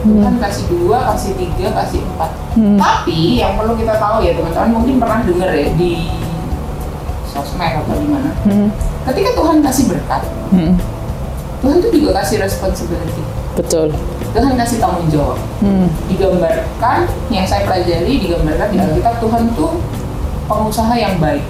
Tuhan 0.04 0.36
kasih 0.36 0.64
dua, 0.68 0.98
kasih 1.12 1.32
tiga, 1.40 1.72
kasih 1.80 2.04
empat. 2.04 2.32
Hmm. 2.60 2.76
Tapi 2.76 3.40
yang 3.40 3.56
perlu 3.56 3.72
kita 3.76 3.96
tahu 3.96 4.20
ya 4.20 4.36
teman-teman 4.36 4.70
mungkin 4.76 4.96
pernah 5.00 5.24
dengar 5.24 5.48
ya 5.56 5.72
di 5.80 6.12
sosmed 7.24 7.72
atau 7.80 7.96
di 7.96 8.08
mana. 8.12 8.32
Mhm. 8.44 8.68
Ketika 9.08 9.30
Tuhan 9.36 9.58
kasih 9.64 9.86
berkat, 9.92 10.22
Mhm. 10.52 10.72
Tuhan 11.64 11.80
tuh 11.80 11.92
juga 11.96 12.20
kasih 12.20 12.44
responsibility. 12.44 13.24
Betul. 13.56 13.96
Tuhan 14.36 14.60
kasih 14.60 14.84
tanggung 14.84 15.08
jawab. 15.08 15.40
Mhm. 15.64 15.88
Digambarkan 16.12 17.08
yang 17.32 17.48
saya 17.48 17.64
pelajari 17.64 18.20
digambarkan 18.20 18.68
di 18.68 18.78
Alkitab 18.84 19.24
Tuhan 19.24 19.44
tuh 19.56 19.80
pengusaha 20.52 20.92
yang 21.00 21.16
baik. 21.24 21.46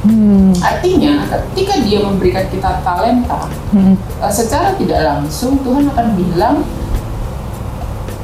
Hmm. 0.00 0.56
Artinya 0.64 1.28
ketika 1.28 1.76
Dia 1.84 2.00
memberikan 2.00 2.46
kita 2.48 2.80
talenta, 2.80 3.52
Hmm. 3.74 3.98
eh, 3.98 4.32
secara 4.32 4.72
tidak 4.80 5.04
langsung 5.04 5.60
Tuhan 5.60 5.92
akan 5.92 6.16
bilang 6.16 6.64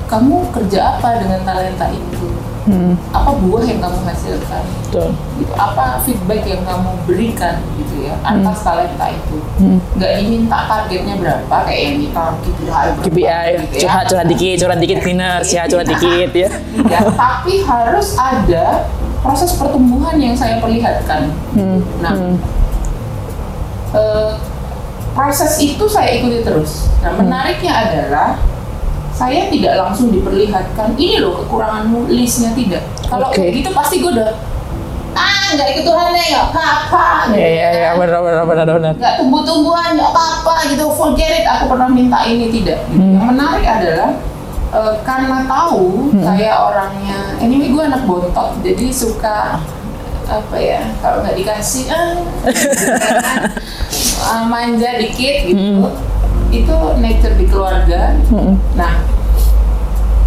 kamu 0.06 0.54
kerja 0.54 0.96
apa 0.96 1.20
dengan 1.20 1.42
talenta 1.44 1.90
itu? 1.90 2.35
Hmm. 2.66 2.98
Apa 3.10 3.30
buah 3.38 3.62
yang 3.62 3.78
kamu 3.78 3.98
hasilkan? 4.04 4.62
Betul. 4.82 5.10
gitu. 5.36 5.52
apa 5.54 5.84
feedback 6.00 6.42
yang 6.42 6.62
kamu 6.62 6.90
berikan 7.04 7.54
gitu 7.76 7.94
ya 8.02 8.14
atas 8.20 8.58
talenta 8.60 9.06
itu 9.06 9.38
Hmm. 9.56 9.78
nggak 9.94 10.12
diminta 10.18 10.58
targetnya 10.64 11.14
berapa 11.16 11.56
kayak 11.62 11.80
yang 11.82 11.96
kita 12.02 12.24
KPI 12.36 12.64
KPI, 12.98 13.06
gitu 13.06 13.18
ya. 13.20 13.38
curhat 13.80 14.04
curhat 14.06 14.26
dikit, 14.26 14.54
curhat 14.58 14.78
dikit 14.78 14.98
cleaners 14.98 15.48
ya, 15.48 15.62
curhat 15.64 15.86
dikit 15.86 16.30
ya. 16.32 16.48
Tidak, 16.50 17.02
tapi 17.14 17.54
harus 17.62 18.08
ada 18.14 18.66
proses 19.18 19.54
pertumbuhan 19.54 20.16
yang 20.16 20.34
saya 20.34 20.58
perlihatkan 20.58 21.30
Hmm. 21.52 21.78
nah 21.98 22.12
Hmm. 22.12 22.34
eh, 23.92 24.30
proses 25.12 25.56
itu 25.56 25.84
saya 25.86 26.10
ikuti 26.14 26.42
terus 26.42 26.90
nah 26.98 27.10
Hmm. 27.10 27.24
menariknya 27.24 27.72
adalah 27.72 28.28
saya 29.16 29.48
tidak 29.48 29.80
langsung 29.80 30.12
diperlihatkan 30.12 30.92
ini 30.94 31.24
loh 31.24 31.40
kekuranganmu 31.40 32.04
listnya 32.12 32.52
tidak 32.52 32.84
kalau 33.08 33.32
Oke. 33.32 33.40
kayak 33.40 33.64
gitu 33.64 33.70
pasti 33.72 34.04
gue 34.04 34.12
udah 34.12 34.30
ah 35.16 35.56
nggak 35.56 35.68
ikut 35.72 35.84
Tuhan 35.88 36.06
deh 36.12 36.26
nggak 36.28 36.46
apa-apa 36.52 37.06
gitu 37.32 37.40
Iya 37.40 37.48
iya 37.48 37.68
iya 37.72 37.88
kan. 37.88 38.04
benar 38.04 38.20
benar 38.20 38.44
benar 38.44 38.66
benar. 38.68 38.92
nggak 39.00 39.14
tumbuh-tumbuhan 39.16 39.88
nggak 39.96 40.10
apa-apa 40.12 40.54
gitu 40.68 40.84
forget 40.92 41.32
it 41.40 41.46
aku 41.48 41.64
pernah 41.72 41.88
minta 41.88 42.20
ini 42.28 42.52
tidak 42.52 42.84
gitu. 42.92 43.00
Hmm. 43.00 43.14
yang 43.16 43.24
menarik 43.24 43.64
adalah 43.64 44.10
eh, 44.76 44.94
karena 45.00 45.38
tahu 45.48 46.12
saya 46.20 46.50
orangnya 46.60 47.18
anyway 47.40 47.72
gue 47.72 47.82
anak 47.82 48.04
bontot 48.04 48.60
jadi 48.60 48.92
suka 48.92 49.64
apa 50.26 50.56
ya 50.58 50.82
kalau 51.00 51.24
nggak 51.24 51.38
dikasih 51.38 51.86
ah, 51.88 52.18
ah, 54.28 54.42
manja 54.44 54.98
dikit 54.98 55.48
gitu 55.48 55.86
itu 56.58 56.76
nature 56.96 57.34
di 57.34 57.44
keluarga 57.44 58.16
Hmm. 58.28 58.56
nah 58.72 59.02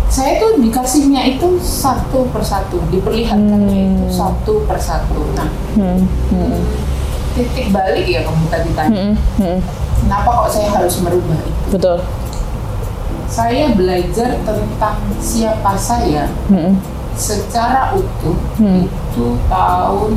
saya 0.09 0.41
tuh 0.41 0.57
dikasihnya 0.57 1.21
itu 1.29 1.47
satu 1.59 2.25
persatu 2.29 2.81
diperlihatkannya 2.89 3.77
itu 3.93 4.05
satu 4.09 4.65
persatu 4.65 5.21
nah 5.33 5.49
Hmm. 5.73 6.01
Hmm. 6.29 6.59
titik 7.31 7.69
balik 7.69 8.03
ya 8.03 8.21
kamu 8.21 8.45
tadi 8.47 8.69
tanya 8.73 8.89
Hmm. 8.91 9.15
Hmm. 9.37 9.59
Kenapa 9.99 10.29
kok 10.33 10.49
saya 10.49 10.67
harus 10.71 10.95
merubah 11.03 11.35
itu? 11.37 11.75
Betul. 11.75 11.99
Saya 13.27 13.69
belajar 13.69 14.39
tentang 14.41 14.97
siapa 15.19 15.75
saya 15.75 16.25
Hmm. 16.47 16.79
secara 17.13 17.93
utuh 17.93 18.37
Hmm. 18.57 18.87
itu 18.87 19.25
tahun 19.45 20.13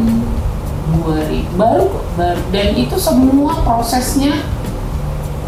2000 1.02 1.50
baru 1.54 1.86
baru 2.14 2.40
dan 2.48 2.68
itu 2.74 2.96
semua 2.96 3.58
prosesnya 3.60 4.38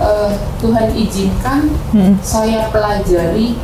eh, 0.05 0.31
Tuhan 0.59 0.93
izinkan 0.93 1.73
Hmm. 1.91 2.15
saya 2.21 2.69
pelajari 2.69 3.57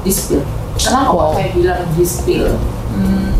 di 0.00 0.10
spill. 0.10 0.42
Kenapa 0.74 1.10
Wow. 1.10 1.30
saya 1.32 1.48
bilang 1.50 1.82
di 1.92 2.04
spill? 2.04 2.50
Hmm, 2.90 3.30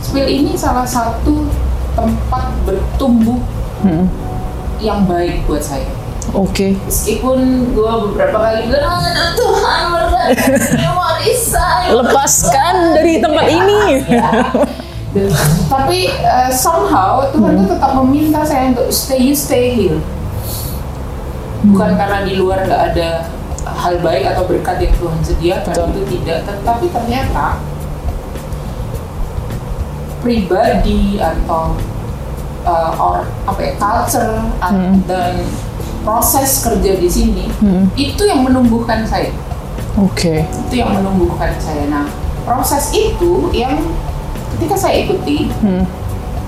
spill 0.00 0.24
ini 0.24 0.52
salah 0.52 0.84
satu 0.84 1.44
tempat 1.92 2.44
bertumbuh 2.62 3.40
Hmm. 3.80 4.08
yang 4.78 5.04
baik 5.04 5.44
buat 5.44 5.60
saya. 5.60 5.88
Oke. 6.30 6.78
meskipun 6.80 7.38
gue 7.68 7.92
beberapa 8.06 8.38
kali 8.38 8.70
bilang 8.70 9.02
aduh 9.02 9.34
Tuhan 9.34 9.80
mau 10.86 11.10
resign 11.18 11.86
Lepaskan 11.92 12.74
dari 12.94 13.18
tempat 13.18 13.46
ini. 13.58 13.82
Dan- 15.12 15.34
tapi 15.66 16.08
eh, 16.08 16.48
somehow 16.48 17.26
Tuhan 17.28 17.58
tuh 17.58 17.68
tetap 17.68 17.92
meminta 17.98 18.40
saya 18.40 18.70
untuk 18.70 18.86
stay 18.88 19.20
you 19.20 19.34
stay 19.34 19.74
here 19.74 19.98
bukan 21.64 21.94
karena 21.94 22.18
di 22.22 22.34
luar 22.34 22.62
nggak 22.62 22.82
ada 22.90 23.08
hal 23.62 23.94
baik 23.98 24.26
atau 24.26 24.42
berkat 24.44 24.76
yang 24.80 24.94
Tuhan 24.96 25.20
sediakan 25.22 25.70
Betul. 25.70 25.88
itu 25.88 26.02
tidak 26.18 26.38
tetapi 26.44 26.86
ternyata 26.88 27.46
pribadi 30.18 31.18
atau 31.18 31.74
uh, 32.62 32.92
or 32.96 33.16
apa 33.44 33.60
ya 33.60 33.72
culture 33.74 34.38
Hmm. 34.62 35.02
dan 35.04 35.42
proses 36.02 36.62
kerja 36.62 36.94
di 36.94 37.06
sini 37.06 37.46
Hmm. 37.58 37.90
itu 37.94 38.22
yang 38.22 38.42
menumbuhkan 38.42 39.02
saya 39.02 39.30
Oke. 39.94 40.46
itu 40.46 40.74
yang 40.74 40.90
menumbuhkan 40.90 41.54
saya 41.56 41.86
nah 41.86 42.06
proses 42.42 42.90
itu 42.90 43.50
yang 43.50 43.78
ketika 44.54 44.74
saya 44.76 45.02
ikuti 45.02 45.50
Hmm. 45.58 45.82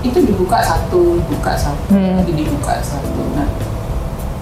itu 0.01 0.19
dibuka 0.21 0.59
satu 0.59 1.19
dibuka 1.21 1.55
satu 1.55 1.91
Hmm. 1.91 2.19
lagi 2.19 2.33
dibuka 2.33 2.79
satu 2.79 3.21
nah 3.31 3.47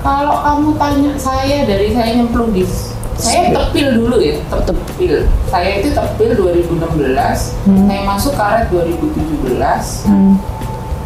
kalau 0.03 0.35
kamu 0.37 0.69
tanya 0.75 1.11
saya 1.15 1.63
dari 1.63 1.89
saya 1.89 2.11
nyemplung 2.13 2.51
di 2.51 2.67
saya 3.15 3.49
tepil 3.49 3.87
dulu 3.95 4.19
ya 4.19 4.35
tep- 4.45 4.67
tepil 4.67 5.23
saya 5.47 5.79
itu 5.79 5.89
tepil 5.89 6.29
2016 6.35 7.55
Hmm. 7.63 7.87
saya 7.87 8.01
masuk 8.03 8.33
karet 8.35 8.67
2017 8.67 10.03
Hmm. 10.03 10.35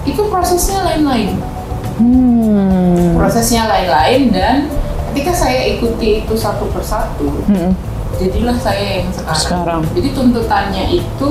itu 0.01 0.21
prosesnya 0.25 0.81
lain-lain 0.83 1.37
Hmm. 1.97 3.13
prosesnya 3.13 3.65
lain-lain 3.65 4.21
dan 4.29 4.55
ketika 5.11 5.33
saya 5.35 5.61
ikuti 5.71 6.25
itu 6.25 6.33
satu 6.33 6.65
persatu 6.69 7.29
Hmm. 7.45 7.77
jadilah 8.17 8.57
saya 8.57 9.01
yang 9.01 9.09
sekarang. 9.09 9.37
Sekarang. 9.37 9.81
Jadi 9.93 10.09
tuntutannya 10.11 10.83
itu 10.89 11.29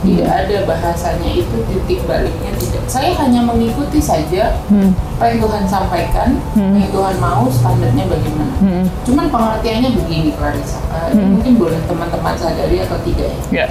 tidak 0.00 0.30
ada 0.30 0.56
bahasanya 0.64 1.26
itu 1.28 1.56
titik 1.66 2.06
baliknya 2.06 2.54
tidak. 2.54 2.69
Saya 2.90 3.14
hanya 3.22 3.46
mengikuti 3.46 4.02
saja 4.02 4.58
Hmm. 4.66 4.90
apa 5.14 5.30
yang 5.30 5.46
Tuhan 5.46 5.62
sampaikan, 5.62 6.42
Hmm. 6.58 6.74
apa 6.74 6.76
yang 6.82 6.90
Tuhan 6.90 7.16
mau, 7.22 7.46
standarnya 7.46 8.04
bagaimana. 8.10 8.54
Hmm. 8.58 8.84
Cuman 9.06 9.30
pengertiannya 9.30 9.90
begini 9.94 10.34
Clarissa, 10.34 10.82
ini 11.14 11.22
Hmm. 11.22 11.30
mungkin 11.38 11.52
boleh 11.54 11.78
teman-teman 11.86 12.34
sadari 12.34 12.82
atau 12.82 12.98
tidak 13.06 13.30
ya. 13.30 13.38
Ya. 13.54 13.66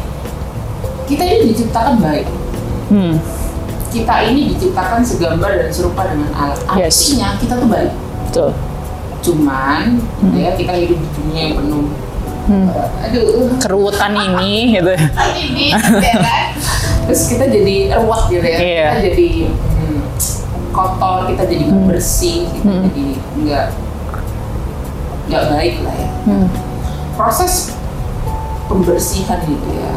Kita 1.04 1.24
ini 1.28 1.52
diciptakan 1.52 2.00
baik. 2.00 2.28
Hmm. 2.90 3.20
kita 3.90 4.22
ini 4.22 4.54
diciptakan 4.54 5.02
segambar 5.02 5.50
dan 5.58 5.74
serupa 5.74 6.06
dengan 6.06 6.30
Allah. 6.38 6.78
Yes. 6.78 7.10
Artinya 7.10 7.42
kita 7.42 7.54
tuh 7.58 7.66
baik. 7.66 7.90
Betul. 8.30 8.50
Cuman 9.26 9.98
gitu 9.98 10.38
ya 10.38 10.54
kita 10.54 10.74
hidup 10.78 10.94
di 11.02 11.10
dunia 11.18 11.42
yang 11.50 11.56
penuh. 11.58 11.90
Eh, 12.50 13.06
aduh, 13.06 13.54
Keruutan 13.62 14.14
ini 14.18 14.78
gitu. 14.78 14.94
ini 15.38 15.72
ya 15.74 16.16
kan? 16.18 16.46
Terus 17.10 17.22
kita 17.30 17.46
jadi 17.50 17.76
ruwet 17.98 18.24
gitu 18.30 18.46
ya. 18.46 18.60
Iya. 18.60 18.88
Kita 18.90 19.02
jadi 19.14 19.30
hmm, 19.50 20.00
kotor, 20.74 21.20
kita 21.30 21.44
jadi 21.46 21.64
nggak 21.70 21.86
bersih, 21.90 22.46
kita 22.50 22.74
jadi 22.90 23.06
nggak 23.46 23.66
nggak 25.30 25.44
baik 25.54 25.76
lah 25.86 25.96
ya. 25.96 26.10
Proses 27.18 27.74
pembersihan 28.70 29.40
gitu 29.46 29.70
ya. 29.74 29.92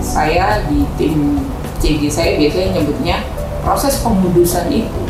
Saya 0.00 0.44
di 0.68 0.84
tim 0.96 1.44
CG 1.78 2.10
saya 2.10 2.30
biasanya 2.36 2.74
nyebutnya 2.74 3.16
proses 3.62 4.02
pengudusan 4.02 4.66
itu 4.72 5.02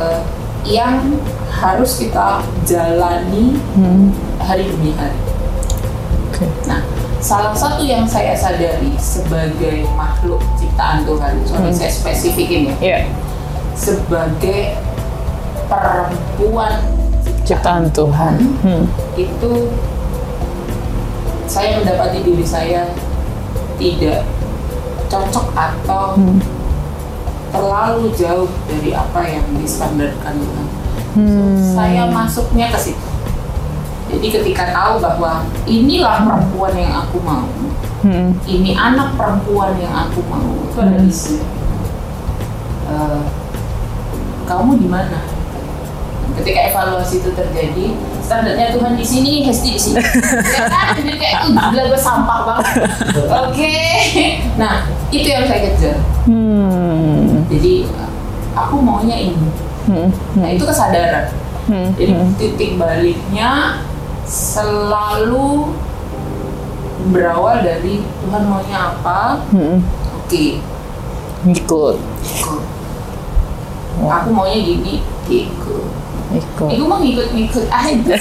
eh, 0.00 0.20
yang 0.64 1.16
harus 1.50 1.98
kita 1.98 2.44
jalani 2.64 3.56
hari 4.38 4.64
demi 4.68 4.94
hari. 4.94 5.18
Oke. 6.38 6.46
Nah, 6.70 6.78
salah 7.18 7.50
satu 7.50 7.82
yang 7.82 8.06
saya 8.06 8.30
sadari 8.38 8.94
sebagai 8.94 9.82
makhluk 9.98 10.38
ciptaan 10.54 11.02
Tuhan, 11.02 11.34
sorry 11.42 11.74
saya 11.74 11.90
spesifikin 11.90 12.70
ya, 12.70 12.74
Iya. 12.78 12.98
sebagai 13.74 14.78
perempuan 15.66 16.78
Ciptaan 17.42 17.90
Tuhan. 17.90 18.38
Hmm. 18.62 18.84
itu 19.18 19.72
saya 21.50 21.80
mendapati 21.80 22.22
diri 22.22 22.46
saya 22.46 22.86
tidak 23.80 24.22
cocok 25.10 25.48
atau 25.56 26.14
terlalu 27.48 28.12
jauh 28.14 28.46
dari 28.68 28.94
apa 28.94 29.20
yang 29.26 29.42
distandarkan 29.58 30.38
Tuhan. 30.38 30.66
So, 31.18 31.42
saya 31.74 32.06
masuknya 32.06 32.70
ke 32.70 32.78
situ. 32.78 33.17
Jadi 34.08 34.26
ketika 34.32 34.72
tahu 34.72 34.98
bahwa 34.98 35.44
inilah 35.64 36.24
perempuan 36.24 36.72
yang 36.72 36.92
aku 37.04 37.20
mau, 37.20 37.44
Hmm. 37.98 38.30
ini 38.46 38.78
anak 38.78 39.18
perempuan 39.18 39.74
yang 39.74 39.90
aku 39.90 40.22
mau, 40.30 40.54
itu 40.64 40.78
ada 40.78 40.98
isi. 41.02 41.42
Eh, 42.88 43.20
kamu 44.46 44.78
di 44.78 44.88
mana? 44.88 45.18
Ketika 46.38 46.70
evaluasi 46.70 47.18
itu 47.18 47.34
terjadi, 47.34 47.98
standarnya 48.22 48.70
Tuhan 48.70 48.94
di 48.94 49.02
sini, 49.02 49.42
Hesti 49.42 49.74
di 49.74 49.80
sini. 49.80 49.98
ya 49.98 50.70
kan? 50.72 50.94
Jadi 50.94 51.18
kayak 51.18 51.50
itu 51.50 51.58
gila 51.58 51.82
gue 51.90 51.98
sampah 52.00 52.38
banget. 52.46 52.66
Oke. 53.26 53.76
Nah, 54.54 54.86
itu 55.10 55.26
yang 55.26 55.44
saya 55.50 55.60
kejar. 55.66 55.98
Hmm. 56.30 57.42
Jadi 57.50 57.90
aku 58.54 58.78
maunya 58.78 59.18
ini. 59.18 59.48
Hmm. 59.90 60.08
Nah, 60.38 60.48
itu 60.54 60.62
kesadaran. 60.62 61.34
Hmm. 61.66 61.90
Jadi 61.98 62.12
titik 62.38 62.70
baliknya 62.78 63.82
selalu 64.28 65.72
berawal 67.08 67.64
dari 67.64 68.04
Tuhan 68.04 68.42
maunya 68.44 68.78
apa. 68.92 69.40
Hmm. 69.48 69.80
Oke, 70.20 70.60
Ikut. 71.48 71.96
ikut. 72.20 72.62
Aku 73.98 74.28
maunya 74.30 74.60
gini, 74.60 75.00
ikut. 75.26 75.84
Ikut. 76.28 76.68
Ibu 76.68 76.84
mau 76.84 77.00
ngikut-ngikut 77.00 77.66
aja. 77.72 78.16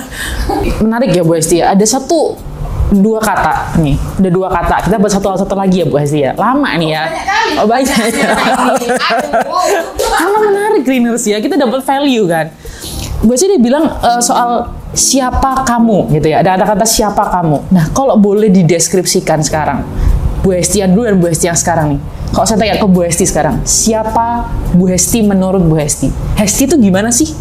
Menarik 0.84 1.12
ya 1.12 1.20
Bu 1.20 1.36
Hesti 1.36 1.60
ya. 1.60 1.76
Ada 1.76 1.84
satu 1.84 2.40
dua 2.88 3.20
kata 3.20 3.76
nih. 3.84 4.00
Ada 4.16 4.30
dua 4.32 4.48
kata. 4.48 4.88
Kita 4.88 4.96
buat 4.96 5.12
satu 5.12 5.36
satu 5.36 5.52
lagi 5.52 5.84
ya 5.84 5.86
Bu 5.92 6.00
Hesti 6.00 6.24
ya. 6.24 6.32
Lama 6.32 6.72
nih 6.80 6.96
ya. 6.96 7.04
Banyak 7.04 7.24
kali. 7.28 7.52
Oh 7.60 7.66
banyak. 7.68 7.96
ya. 8.16 8.32
Karena 10.08 10.38
menarik 10.48 10.82
Greeners 10.88 11.28
ya. 11.28 11.36
Kita 11.36 11.60
dapat 11.60 11.84
value 11.84 12.24
kan. 12.24 12.48
Bu 13.20 13.36
Hesti 13.36 13.52
dia 13.52 13.60
bilang 13.60 13.92
eh, 13.92 14.20
soal 14.24 14.77
siapa 14.92 15.64
kamu 15.66 16.12
gitu 16.16 16.32
ya. 16.32 16.40
Ada 16.40 16.60
ada 16.60 16.64
kata 16.64 16.84
siapa 16.88 17.28
kamu. 17.28 17.72
Nah 17.72 17.90
kalau 17.92 18.16
boleh 18.16 18.48
dideskripsikan 18.48 19.40
sekarang. 19.44 19.84
Bu 20.38 20.54
Hesti 20.54 20.80
yang 20.80 20.94
dulu 20.94 21.04
dan 21.10 21.16
Bu 21.18 21.26
Hesti 21.28 21.50
yang 21.50 21.58
sekarang 21.58 21.98
nih. 21.98 22.00
Kalau 22.30 22.46
saya 22.46 22.58
tanya 22.60 22.76
ke 22.78 22.86
Bu 22.86 23.00
Hesti 23.02 23.24
sekarang, 23.26 23.64
siapa 23.66 24.46
Bu 24.76 24.86
Hesti 24.86 25.24
menurut 25.24 25.64
Bu 25.64 25.74
Hesti? 25.80 26.12
Hesti 26.38 26.68
itu 26.68 26.76
gimana 26.78 27.10
sih? 27.10 27.32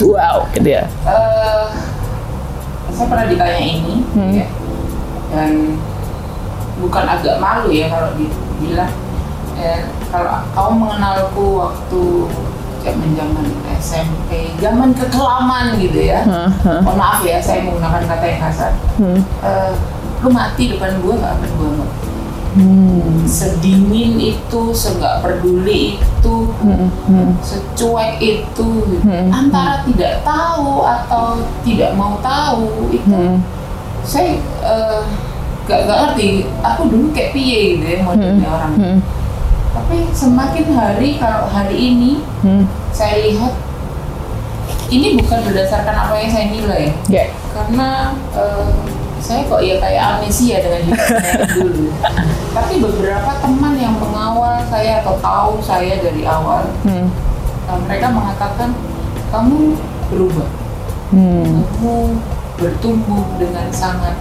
Wow, 0.00 0.48
gitu 0.56 0.80
ya. 0.80 0.88
Eh, 1.06 1.66
saya 2.90 3.06
pernah 3.06 3.26
ditanya 3.28 3.60
ini, 3.60 3.94
ya. 4.34 4.46
dan 5.30 5.78
bukan 6.80 7.04
agak 7.04 7.36
malu 7.36 7.68
ya 7.68 7.92
kalau 7.92 8.16
dibilang 8.16 8.92
eh, 9.60 9.84
kalau 10.08 10.40
kamu 10.56 10.72
mengenalku 10.80 11.44
waktu 11.60 12.02
zaman 12.80 13.10
zaman 13.12 13.46
SMP, 13.76 14.56
zaman 14.56 14.90
kekelaman 14.96 15.76
gitu 15.76 16.00
ya. 16.00 16.24
Mohon 16.64 16.96
maaf 16.96 17.20
ya, 17.20 17.36
saya 17.40 17.60
menggunakan 17.64 18.02
kata 18.08 18.24
yang 18.24 18.40
kasar. 18.40 18.72
Eh, 19.44 19.72
lu 20.20 20.28
mati 20.28 20.68
depan 20.68 21.00
gue 21.00 21.14
gak 21.16 21.32
akan 21.36 21.50
gue 21.56 21.70
ngerti. 21.76 22.08
Sedingin 23.24 24.18
itu, 24.18 24.62
senggak 24.74 25.22
peduli 25.22 26.02
itu, 26.02 26.36
secuek 27.40 28.18
itu, 28.18 28.68
gitu. 28.90 29.06
antara 29.30 29.86
tidak 29.86 30.20
tahu 30.26 30.82
atau 30.82 31.38
tidak 31.62 31.94
mau 31.94 32.18
tahu 32.18 32.90
itu, 32.90 33.38
saya 34.02 34.34
eh, 34.66 35.02
gak, 35.64 35.86
gak 35.86 35.98
ngerti. 36.10 36.50
Aku 36.60 36.90
dulu 36.90 37.14
kayak 37.14 37.32
piye 37.32 37.78
gitu 37.78 37.86
ya 37.86 37.98
modelnya 38.02 38.48
orang. 38.50 38.72
Tapi 39.70 39.96
semakin 40.10 40.66
hari 40.72 41.10
kalau 41.16 41.46
hari 41.46 41.76
ini 41.76 42.12
Hmm. 42.42 42.66
saya 42.90 43.22
lihat 43.22 43.54
ini 44.90 45.14
bukan 45.14 45.46
berdasarkan 45.46 45.94
apa 45.94 46.14
yang 46.18 46.30
saya 46.30 46.46
nilai 46.50 46.90
Ya. 47.06 47.30
karena 47.54 48.10
eh, 48.34 48.66
saya 49.20 49.46
kok 49.46 49.60
ya 49.60 49.78
kayak 49.78 50.02
amnesia 50.16 50.58
dengan 50.58 50.80
hidup 50.82 50.98
saya 51.06 51.44
dulu. 51.54 51.86
Tapi 52.50 52.72
beberapa 52.80 53.30
teman 53.38 53.74
yang 53.76 53.94
mengawal 53.94 54.58
saya 54.66 54.98
atau 55.00 55.14
tahu 55.20 55.52
saya 55.60 56.00
dari 56.00 56.26
awal, 56.26 56.66
Hmm. 56.82 57.06
eh, 57.68 57.78
mereka 57.86 58.10
mengatakan 58.10 58.74
kamu 59.30 59.78
berubah, 60.10 60.48
Hmm. 61.14 61.62
kamu 61.78 61.96
bertumbuh 62.58 63.22
dengan 63.38 63.70
sangat 63.70 64.18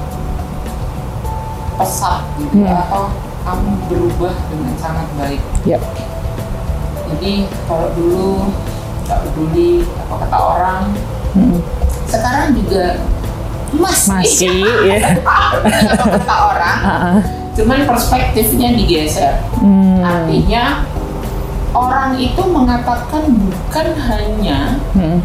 pesat 1.76 2.22
gitu 2.38 2.62
ya, 2.62 2.86
atau 2.86 3.08
kamu 3.42 3.70
berubah 3.88 4.36
dengan 4.48 4.74
sangat 4.76 5.08
baik. 5.16 5.42
Ya. 5.64 5.80
Jadi 7.10 7.34
kalau 7.66 7.90
dulu 7.92 8.30
nggak 9.04 9.20
peduli 9.24 9.72
apa 9.98 10.16
kata 10.22 10.38
orang, 10.38 10.84
Hmm. 11.30 11.62
sekarang 12.06 12.54
juga 12.54 12.98
masih, 13.72 14.18
Masih, 14.18 14.62
ya. 14.90 14.98
apa 15.22 16.06
kata 16.10 16.36
orang, 16.50 16.78
Ah, 16.80 16.94
ah. 17.14 17.18
cuman 17.54 17.86
perspektifnya 17.86 18.74
digeser. 18.74 19.38
Hmm. 19.58 20.02
Artinya 20.02 20.86
orang 21.70 22.18
itu 22.18 22.42
mengatakan 22.44 23.30
bukan 23.30 23.88
hanya 24.00 24.78
Hmm. 24.94 25.22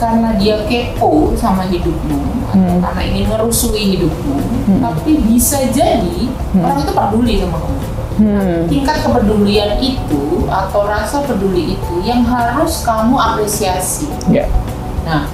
Karena 0.00 0.32
dia 0.40 0.64
kepo 0.64 1.36
sama 1.36 1.68
hidupmu 1.68 2.18
atau 2.50 2.56
Hmm. 2.56 2.82
karena 2.82 3.02
ingin 3.06 3.30
ngerusui 3.30 3.94
hidupmu, 3.94 4.34
tapi 4.82 5.22
bisa 5.22 5.60
jadi 5.70 6.26
orang 6.56 6.82
itu 6.82 6.90
peduli 6.90 7.34
sama 7.38 7.58
kamu. 7.62 7.78
Hmm. 8.18 8.56
Tingkat 8.66 8.96
kepedulian 9.06 9.78
itu 9.78 10.48
atau 10.50 10.82
rasa 10.82 11.22
peduli 11.22 11.78
itu 11.78 11.94
yang 12.02 12.26
harus 12.26 12.82
kamu 12.82 13.14
apresiasi. 13.14 14.10
Ya. 14.26 14.50
Nah, 15.06 15.30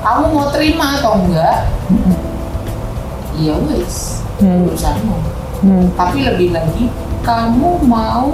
kamu 0.00 0.32
mau 0.32 0.48
terima 0.48 0.96
atau 0.96 1.20
enggak? 1.20 1.68
Iya 3.36 3.54
wes, 3.68 4.24
Hmm. 4.40 4.64
urusanmu. 4.64 5.16
Hmm. 5.60 5.84
Tapi 5.92 6.18
lebih 6.24 6.56
lagi, 6.56 6.88
kamu 7.20 7.84
mau 7.84 8.32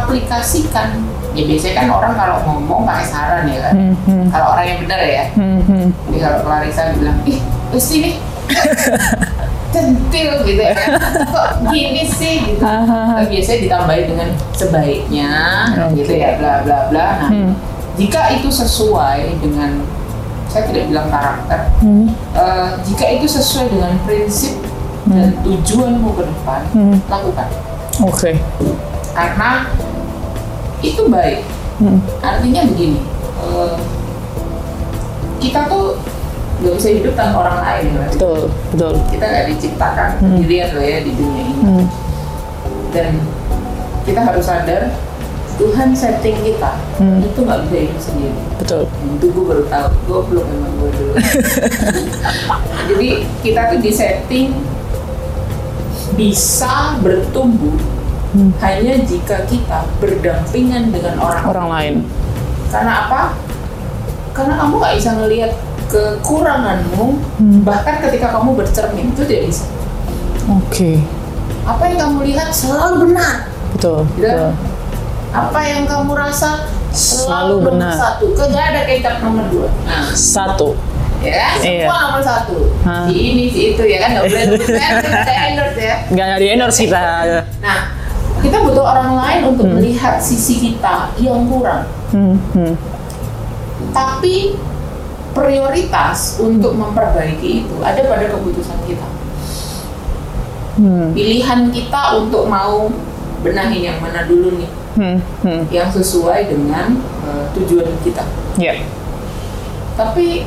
aplikasikan. 0.00 0.88
Ya 1.34 1.42
biasanya 1.44 1.74
kan 1.76 1.86
orang 1.90 2.14
kalau 2.14 2.36
ngomong 2.46 2.86
pakai 2.86 3.06
saran 3.06 3.44
ya 3.46 3.58
kan. 3.66 3.74
Hmm. 3.74 3.94
Hmm. 4.06 4.26
Kalau 4.30 4.46
orang 4.54 4.66
yang 4.66 4.78
benar 4.86 5.00
ya. 5.02 5.24
Hmm. 5.34 5.58
Hmm. 5.62 5.86
Jadi 6.06 6.18
kalau 6.20 6.38
Clarissa 6.42 6.82
bilang, 6.94 7.18
ih, 7.26 7.38
wes 7.70 7.88
ini 7.90 8.10
centil 9.74 10.30
gitu 10.46 10.62
ya. 10.62 10.74
Kok 11.26 11.48
gini 11.68 12.06
sih 12.06 12.34
gitu. 12.46 12.62
Ah, 12.62 13.18
Nah, 13.18 13.26
biasanya 13.26 13.58
ditambahin 13.60 14.06
dengan 14.06 14.28
sebaiknya 14.54 15.30
Oke. 15.74 15.98
gitu 15.98 16.12
ya 16.14 16.38
bla 16.38 16.62
bla 16.62 16.78
bla. 16.86 17.08
Nah, 17.18 17.30
Hmm. 17.30 17.50
jika 17.98 18.30
itu 18.30 18.46
sesuai 18.46 19.42
dengan 19.42 19.82
saya 20.46 20.70
tidak 20.70 20.86
bilang 20.86 21.10
karakter, 21.10 21.60
Hmm. 21.82 22.06
eh, 22.30 22.68
jika 22.86 23.06
itu 23.10 23.26
sesuai 23.26 23.66
dengan 23.68 23.98
prinsip 24.06 24.54
dan 25.04 25.34
tujuanmu 25.42 26.14
ke 26.14 26.22
depan, 26.22 26.60
Hmm. 26.70 26.96
lakukan. 27.10 27.48
Oke. 28.00 28.38
Karena 29.14 29.70
itu 30.80 31.02
baik. 31.06 31.40
Hmm. 31.76 31.98
Artinya 32.20 32.66
begini, 32.66 33.00
eh, 33.40 33.74
kita 35.38 35.66
tuh 35.66 35.98
nggak 36.56 36.74
bisa 36.76 36.88
hidup 36.92 37.14
tanpa 37.14 37.36
orang 37.42 37.58
lain. 37.60 37.84
ya. 37.92 38.06
Betul. 38.10 38.40
Betul. 38.70 38.92
Kita 39.08 39.24
nggak 39.24 39.46
diciptakan 39.50 40.08
Hmm. 40.14 40.38
sendirian 40.38 40.68
loh 40.70 40.84
ya 40.84 40.98
di 41.00 41.12
dunia 41.12 41.42
ini. 41.44 41.62
Hmm. 41.64 41.86
dan 42.90 43.10
kita 44.06 44.22
harus 44.22 44.46
sadar 44.46 44.86
Tuhan 45.54 45.90
setting 45.90 46.38
kita 46.40 46.78
itu 47.20 47.38
nggak 47.42 47.66
bisa 47.66 47.76
hidup 47.80 47.98
sendiri 48.00 48.38
Betul. 48.54 48.82
itu 48.86 49.26
gue 49.28 49.44
baru 49.44 49.64
tahu 49.66 49.86
gue 50.06 50.20
belum 50.30 50.46
emang 50.48 50.72
gue 50.78 50.90
dulu 50.92 51.12
jadi 52.88 53.08
kita 53.42 53.60
tuh 53.66 53.78
di 53.78 53.90
setting 53.90 54.48
bisa 56.14 56.94
bertumbuh 57.00 57.74
hanya 58.34 58.94
jika 59.00 59.46
kita 59.46 59.86
berdampingan 59.96 60.90
dengan 60.90 61.14
orang 61.18 61.42
Orang 61.44 61.68
lain. 61.70 61.94
karena 62.68 63.06
apa 63.06 63.20
karena 64.30 64.54
kamu 64.56 64.74
nggak 64.76 64.94
bisa 64.96 65.10
ngelihat 65.14 65.52
kekuranganmu 65.86 67.06
bahkan 67.62 68.02
ketika 68.02 68.32
kamu 68.32 68.54
bercermin 68.54 69.10
itu 69.10 69.22
tidak 69.22 69.44
bisa 69.48 69.64
Oke. 70.50 70.98
apa 71.62 71.82
yang 71.86 71.98
kamu 72.00 72.18
lihat 72.28 72.50
selalu 72.50 73.08
benar 73.08 73.46
Betul. 73.72 74.02
Ya. 74.16 74.34
betul. 74.34 74.50
apa 75.30 75.60
yang 75.62 75.82
kamu 75.84 76.12
rasa 76.12 76.50
Selalu 76.90 77.58
benar. 77.64 77.94
satu 77.94 78.30
kagak 78.32 78.70
ada 78.70 78.82
kecap 78.84 79.18
nomor 79.18 79.46
dua 79.48 79.66
nah 79.84 80.06
Satu. 80.10 80.78
ya 81.18 81.54
semua 81.56 81.66
Iya. 81.66 81.86
nomor 81.90 82.22
satu 82.22 82.56
Hah. 82.82 83.06
si 83.06 83.14
ini 83.14 83.44
si 83.48 83.60
itu 83.72 83.82
ya 83.82 83.98
kan 83.98 84.08
nggak 84.12 84.24
boleh 84.24 84.42
saya 85.26 85.42
endorse 85.48 85.80
ya 85.80 85.96
Nggak 86.06 86.26
ada 86.28 86.36
di 86.36 86.46
endorse 86.48 86.78
kita. 86.80 87.00
nah 87.58 87.80
kita 88.44 88.60
butuh 88.60 88.84
orang 88.84 89.16
lain 89.16 89.40
untuk 89.48 89.66
melihat 89.66 90.20
sisi 90.20 90.60
kita 90.62 91.08
yang 91.16 91.48
kurang 91.48 91.88
Hmm, 92.12 92.36
hmm. 92.52 92.74
tapi 93.90 94.54
prioritas 95.34 96.38
untuk 96.38 96.76
memperbaiki 96.76 97.64
itu 97.64 97.76
ada 97.80 97.98
pada 98.04 98.28
keputusan 98.28 98.78
kita 98.84 99.06
Hmm. 100.74 101.10
pilihan 101.10 101.70
kita 101.70 102.18
untuk 102.18 102.46
mau 102.46 102.90
benahin 103.40 103.82
yang 103.84 103.98
mana 103.98 104.26
dulu 104.26 104.54
nih 104.54 104.70
Hmm, 104.94 105.18
hmm. 105.40 105.62
yang 105.70 105.86
sesuai 105.88 106.46
dengan 106.46 106.98
eh, 107.22 107.44
tujuan 107.52 107.90
kita 108.02 108.22
Ya. 108.54 108.78
tapi 109.94 110.46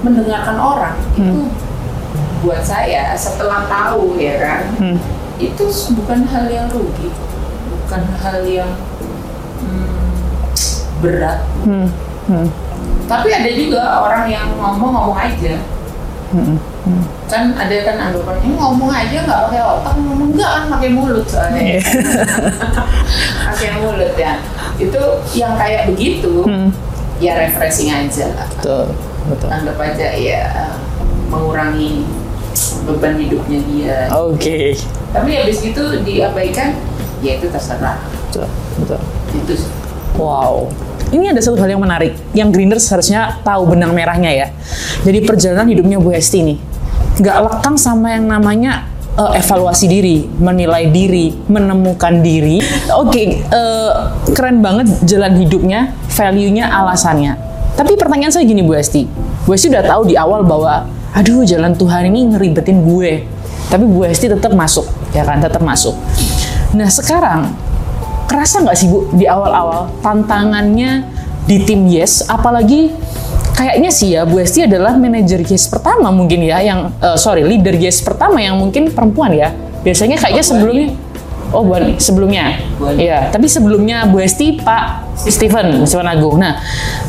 mendengarkan 0.00 0.56
orang 0.56 0.96
itu 1.12 1.48
buat 2.40 2.60
saya 2.60 3.12
setelah 3.12 3.64
tahu 3.66 4.16
ya 4.16 4.36
kan 4.36 4.62
Hmm. 4.76 4.96
Itu 5.42 5.64
bukan 5.94 6.20
hal 6.24 6.44
yang 6.46 6.68
rugi 6.68 7.08
bukan 7.66 8.02
hal 8.16 8.38
yang 8.42 8.70
hmm, 9.58 10.12
berat 10.98 11.40
Hmm. 11.62 11.88
Hmm. 12.26 12.46
tapi 13.04 13.28
ada 13.28 13.48
juga 13.48 13.80
orang 14.00 14.24
yang 14.26 14.46
ngomong-ngomong 14.54 15.16
aja 15.16 15.56
Hmm. 16.30 16.54
kan 17.26 17.50
ada 17.52 17.74
kan 17.82 17.98
anggapannya 17.98 18.54
ngomong 18.54 18.86
aja 18.88 19.18
nggak 19.20 19.40
pakai 19.50 19.60
otak 19.60 19.94
ngomong 19.98 20.30
nggak 20.30 20.46
kan 20.48 20.64
pakai 20.70 20.88
mulut 20.88 21.26
soalnya 21.26 21.58
Iya. 21.58 21.80
pakai 23.50 23.70
mulut 23.76 24.14
ya 24.14 24.38
itu 24.78 25.02
yang 25.34 25.58
kayak 25.58 25.90
begitu 25.90 26.46
Hmm. 26.46 26.70
ya 27.18 27.34
refreshing 27.36 27.90
aja 27.90 28.30
lah 28.30 28.46
Betul. 28.54 28.94
Betul. 29.26 29.48
anggap 29.50 29.76
aja 29.76 30.06
ya 30.14 30.70
mengurangi 31.26 32.06
beban 32.82 33.18
hidupnya 33.18 33.58
dia 33.66 33.96
Oke. 34.10 34.78
Tapi 35.10 35.34
habis 35.34 35.58
itu 35.62 35.82
diabaikan 36.06 36.78
ya 37.20 37.36
itu 37.36 37.46
terserah 37.50 37.98
Betul. 38.30 38.46
Betul. 38.78 38.98
itu 39.34 39.52
sih. 39.66 39.70
Wow. 40.14 40.70
Ini 41.10 41.34
ada 41.34 41.42
satu 41.42 41.58
hal 41.58 41.74
yang 41.74 41.82
menarik, 41.82 42.14
yang 42.30 42.54
Grinders 42.54 42.86
harusnya 42.86 43.42
tahu 43.42 43.66
benang 43.74 43.90
merahnya 43.90 44.30
ya. 44.30 44.46
Jadi 45.02 45.26
perjalanan 45.26 45.66
hidupnya 45.66 45.98
Bu 45.98 46.14
Hesti 46.14 46.46
nih, 46.46 46.58
nggak 47.18 47.36
lekang 47.50 47.74
sama 47.74 48.14
yang 48.14 48.30
namanya 48.30 48.86
eh, 49.18 49.42
evaluasi 49.42 49.90
diri, 49.90 50.30
menilai 50.38 50.86
diri, 50.94 51.34
menemukan 51.50 52.22
diri. 52.22 52.62
Oke, 52.94 53.42
eh, 53.42 53.92
keren 54.30 54.62
banget 54.62 54.86
jalan 55.02 55.34
hidupnya, 55.34 55.90
value-nya, 56.14 56.70
alasannya. 56.70 57.34
Tapi 57.74 57.98
pertanyaan 57.98 58.30
saya 58.30 58.46
gini 58.46 58.62
Bu 58.62 58.78
Hesti, 58.78 59.10
Bu 59.42 59.58
Hesti 59.58 59.66
udah 59.66 59.82
tahu 59.82 60.06
di 60.06 60.14
awal 60.14 60.46
bahwa, 60.46 60.86
aduh 61.10 61.42
jalan 61.42 61.74
Tuhan 61.74 62.06
ini 62.06 62.30
ngeribetin 62.34 62.86
gue. 62.86 63.26
Tapi 63.70 63.86
Bu 63.86 64.02
Hesti 64.02 64.26
tetap 64.26 64.50
masuk, 64.52 64.84
ya 65.14 65.22
kan, 65.22 65.38
tetap 65.38 65.62
masuk. 65.62 65.94
Nah 66.74 66.90
sekarang 66.90 67.54
kerasa 68.26 68.62
nggak 68.62 68.76
sih 68.78 68.86
Bu 68.86 69.10
di 69.14 69.26
awal-awal 69.26 69.90
tantangannya 70.02 71.06
di 71.46 71.62
tim 71.66 71.86
Yes, 71.90 72.26
apalagi 72.26 72.94
kayaknya 73.54 73.90
sih 73.90 74.14
ya 74.14 74.22
Bu 74.26 74.38
Esti 74.38 74.66
adalah 74.66 74.94
manajer 74.94 75.42
Yes 75.42 75.66
pertama 75.66 76.14
mungkin 76.14 76.46
ya 76.46 76.62
yang 76.62 76.94
eh, 76.98 77.18
sorry 77.18 77.42
leader 77.42 77.74
Yes 77.74 78.02
pertama 78.02 78.38
yang 78.38 78.58
mungkin 78.58 78.90
perempuan 78.90 79.34
ya. 79.34 79.50
Biasanya 79.80 80.20
kayaknya 80.20 80.44
sebelumnya 80.44 80.88
Oh, 81.50 81.66
Bu 81.66 81.74
Ani, 81.74 81.98
sebelumnya. 81.98 82.62
Iya, 82.94 83.26
tapi 83.34 83.50
sebelumnya 83.50 84.06
Bu 84.06 84.22
Esti 84.22 84.62
Pak 84.62 85.18
Steven, 85.18 85.82
Steven 85.82 86.06
Agung. 86.06 86.38
Nah, 86.38 86.62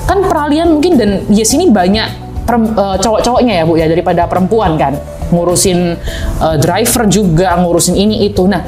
kan 0.10 0.18
peralihan 0.26 0.66
mungkin 0.66 0.98
dan 0.98 1.30
Yes 1.30 1.54
ini 1.54 1.70
banyak 1.70 2.08
eh, 2.50 2.98
cowok-cowoknya 2.98 3.62
ya 3.62 3.64
Bu 3.70 3.78
ya 3.78 3.86
daripada 3.86 4.26
perempuan 4.26 4.82
kan. 4.82 4.98
Ngurusin 5.32 5.96
eh, 6.44 6.58
driver 6.60 7.04
juga, 7.08 7.56
ngurusin 7.60 7.96
ini 7.96 8.28
itu. 8.28 8.46
Nah, 8.46 8.64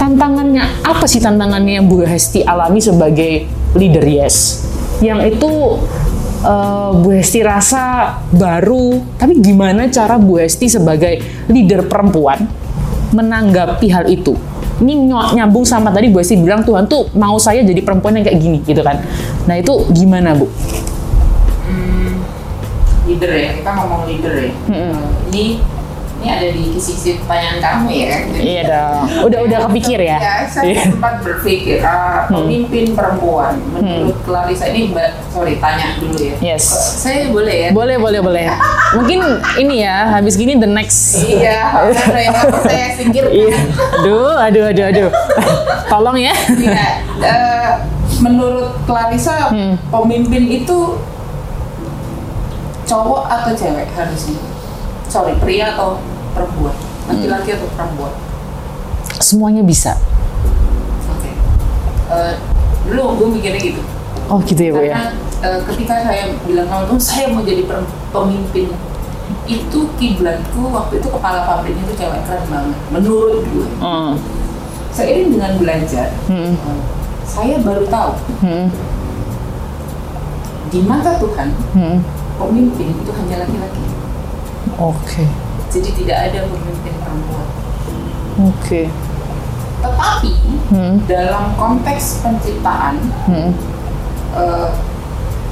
tantangannya 0.00 0.64
apa 0.84 1.04
sih 1.04 1.20
tantangannya 1.20 1.80
yang 1.80 1.86
Bu 1.86 2.02
Hesti 2.02 2.42
alami 2.42 2.80
sebagai 2.80 3.44
leader 3.76 4.04
Yes? 4.04 4.64
Yang 5.04 5.36
itu 5.36 5.52
eh, 6.44 6.90
Bu 6.96 7.08
Hesti 7.12 7.44
rasa 7.44 8.16
baru, 8.32 9.00
tapi 9.20 9.38
gimana 9.44 9.88
cara 9.92 10.16
Bu 10.16 10.40
Hesti 10.40 10.72
sebagai 10.72 11.20
leader 11.52 11.84
perempuan 11.84 12.48
menanggapi 13.12 13.86
hal 13.92 14.08
itu? 14.08 14.32
Ini 14.76 14.92
ny- 14.92 15.32
nyambung 15.40 15.64
sama 15.64 15.88
tadi 15.92 16.08
Bu 16.08 16.20
Hesti 16.20 16.36
bilang 16.36 16.64
Tuhan 16.64 16.88
tuh 16.88 17.08
mau 17.16 17.36
saya 17.36 17.60
jadi 17.64 17.80
perempuan 17.80 18.16
yang 18.16 18.24
kayak 18.24 18.40
gini 18.40 18.58
gitu 18.64 18.80
kan. 18.80 19.00
Nah 19.44 19.56
itu 19.56 19.88
gimana 19.92 20.32
Bu? 20.36 20.48
leader 23.06 23.30
ya 23.30 23.50
kita 23.54 23.70
ngomong 23.70 24.02
leader 24.10 24.34
ya. 24.34 24.50
Eh, 24.74 25.00
ini 25.30 25.44
ini 26.26 26.34
ada 26.34 26.48
di 26.50 26.74
kisi-kisi 26.74 27.22
pertanyaan 27.22 27.58
kamu 27.62 27.86
ya 27.88 28.06
kan 28.10 28.22
Jadi- 28.26 28.42
Iya 28.44 28.62
dong. 28.66 29.02
Udah 29.22 29.40
udah 29.46 29.58
kepikir 29.70 29.98
ya. 30.02 30.18
Ya, 30.18 30.34
saya 30.44 30.66
Iya. 30.66 30.82
sempat 30.84 31.14
berpikir 31.22 31.78
ah, 31.80 32.26
pemimpin 32.26 32.84
perempuan 32.92 33.54
menurut 33.70 34.18
Clarissa 34.20 34.66
ini 34.66 34.90
mbak 34.90 35.06
sorry 35.30 35.54
tanya 35.56 35.94
dulu 35.96 36.18
ya. 36.18 36.34
Yes. 36.42 36.66
Saya 36.98 37.30
boleh 37.30 37.56
ya? 37.56 37.68
Boleh 37.70 37.94
boleh 37.96 38.18
boleh. 38.18 38.50
Mungkin 38.92 39.22
ini 39.56 39.86
ya 39.86 40.10
habis 40.10 40.34
gini 40.34 40.58
the 40.58 40.66
next. 40.66 41.22
Iya, 41.22 41.86
saya 42.60 42.90
singkirkan. 42.92 43.30
Iya. 43.30 43.54
Aduh, 43.96 44.34
aduh, 44.36 44.64
aduh, 44.66 44.84
aduh. 44.84 45.08
Tolong 45.86 46.18
ya. 46.18 46.34
Iya, 46.50 46.86
eh, 47.22 47.70
menurut 48.18 48.74
Clarissa 48.82 49.46
Hmm. 49.48 49.78
pemimpin 49.86 50.42
itu 50.44 50.98
cowok 52.84 53.22
atau 53.28 53.52
cewek 53.52 53.86
harusnya? 53.92 54.38
Sorry, 55.06 55.34
pria 55.36 55.70
atau 55.70 56.02
perempuan? 56.36 56.76
Laki-laki 57.08 57.48
atau 57.56 57.68
perempuan? 57.72 58.12
Semuanya 59.16 59.64
bisa. 59.64 59.96
Oke. 61.08 61.32
Eh, 62.12 62.34
dulu 62.84 63.16
gue 63.16 63.28
mikirnya 63.40 63.58
gitu. 63.58 63.80
Oh 64.28 64.38
gitu 64.42 64.60
ya 64.60 64.70
Bu 64.70 64.82
ya. 64.84 64.92
Karena 64.92 65.06
eh, 65.40 65.58
ketika 65.64 65.94
saya 66.04 66.24
bilang 66.44 66.68
sama 66.68 66.82
temen, 66.84 67.00
saya 67.00 67.24
mau 67.32 67.40
jadi 67.40 67.62
pemimpin 68.12 68.68
itu 69.46 69.80
kiblatku 69.96 70.70
waktu 70.70 70.98
itu 70.98 71.08
kepala 71.08 71.42
pabriknya 71.42 71.82
itu 71.82 71.94
cewek 71.98 72.22
keren 72.26 72.46
banget 72.46 72.78
menurut 72.90 73.42
gue 73.42 73.66
Hmm. 73.78 74.14
seiring 74.90 75.34
dengan 75.34 75.58
belajar 75.58 76.14
Hmm. 76.30 76.54
eh, 76.54 76.80
saya 77.22 77.58
baru 77.58 77.86
tahu 77.86 78.12
Hmm. 78.38 78.70
di 80.66 80.78
mata 80.82 81.18
Tuhan 81.18 81.48
Hmm. 81.74 81.98
pemimpin 82.38 82.90
itu 82.92 83.10
hanya 83.10 83.42
laki-laki 83.42 83.82
Oke. 84.78 85.24
Jadi 85.68 85.90
tidak 85.92 86.18
ada 86.24 86.40
pemimpin 86.46 86.94
perempuan 86.96 87.46
Oke. 88.44 88.82
tetapi 89.78 90.32
Hmm. 90.66 90.98
dalam 91.06 91.54
konteks 91.54 92.20
penciptaan 92.20 92.98
Hmm. 93.24 93.54
eh, 94.34 94.68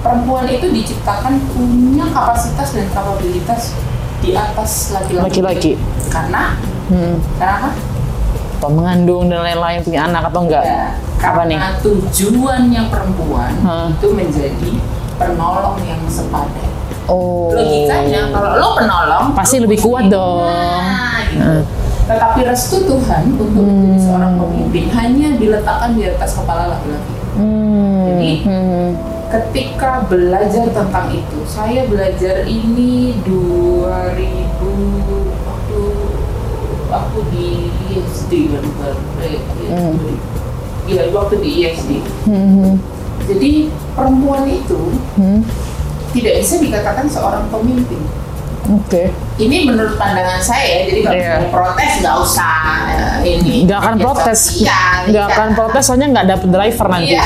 perempuan 0.00 0.44
itu 0.44 0.68
diciptakan 0.68 1.38
punya 1.48 2.10
kapasitas 2.10 2.74
dan 2.74 2.90
kapabilitas 2.90 3.72
di 4.18 4.34
atas 4.34 4.90
laki-laki 4.90 5.40
Laki-laki. 5.40 5.72
karena 6.08 6.58
Hmm. 6.84 7.16
karena 7.36 7.54
apa? 7.62 7.70
Mengandung 8.64 9.28
dan 9.28 9.44
lain-lain 9.44 9.80
punya 9.80 10.08
anak 10.08 10.32
atau 10.32 10.40
enggak? 10.42 10.64
Ya, 10.64 10.96
Apa 11.22 11.44
nih? 11.44 11.56
karena 11.56 11.72
tujuannya 11.78 12.82
perempuan 12.88 13.52
Hmm. 13.60 13.88
itu 13.92 14.08
menjadi 14.10 14.70
penolong 15.14 15.78
yang 15.80 16.00
sepadan. 16.04 16.73
Oh. 17.04 17.52
Logikanya 17.52 18.32
kalau 18.32 18.50
lo 18.56 18.68
penolong 18.80 19.36
Pasti 19.36 19.60
lebih 19.60 19.78
kuat 19.80 20.08
dong. 20.08 20.48
Nah, 20.48 21.20
gitu. 21.28 21.44
Hmm. 21.44 21.62
Tetapi 22.04 22.40
restu 22.44 22.84
Tuhan 22.84 23.32
untuk 23.36 23.64
menjadi 23.64 23.98
seorang 24.00 24.32
pemimpin 24.36 24.84
hanya 24.92 25.28
diletakkan 25.36 25.96
di 25.96 26.04
atas 26.08 26.36
kepala 26.36 26.76
laki-laki. 26.76 27.12
Hmm. 27.36 28.04
Jadi, 28.08 28.32
Hmm. 28.44 28.88
Ketika 29.24 30.06
belajar 30.06 30.70
tentang 30.70 31.10
itu, 31.10 31.42
saya 31.42 31.90
belajar 31.90 32.46
ini 32.46 33.18
2000 33.26 35.26
waktu 35.42 35.80
aku 36.86 37.18
di 37.34 37.66
ISD 37.90 38.54
kan 38.54 38.62
bukan 38.62 38.94
eh, 39.18 39.42
iya 40.86 41.10
waktu 41.10 41.42
di 41.42 41.50
ISD 41.66 41.90
Hmm. 42.30 42.78
jadi 43.26 43.74
perempuan 43.98 44.46
itu 44.46 44.78
Hmm. 45.18 45.42
Tidak 46.14 46.34
bisa 46.38 46.54
dikatakan 46.56 47.04
seorang 47.04 47.44
pemimpin 47.50 47.98
Oke. 48.64 49.12
ini 49.36 49.68
menurut 49.68 49.98
pandangan 49.98 50.40
saya 50.40 50.88
jadi 50.88 51.00
kalau 51.02 51.14
Iya. 51.14 51.34
mau 51.36 51.48
protes 51.52 51.90
nggak 52.00 52.16
usah 52.16 52.56
eh, 53.20 53.36
ini 53.36 53.68
Nggak 53.68 53.76
akan 53.78 53.94
protes. 53.98 54.40
sosial, 54.48 54.98
Nggak 55.04 55.26
iya. 55.26 55.34
akan 55.36 55.48
protes 55.52 55.82
soalnya 55.84 56.08
nggak 56.10 56.26
dapet 56.26 56.48
driver 56.48 56.86
nanti. 56.88 57.12
Iya. 57.12 57.24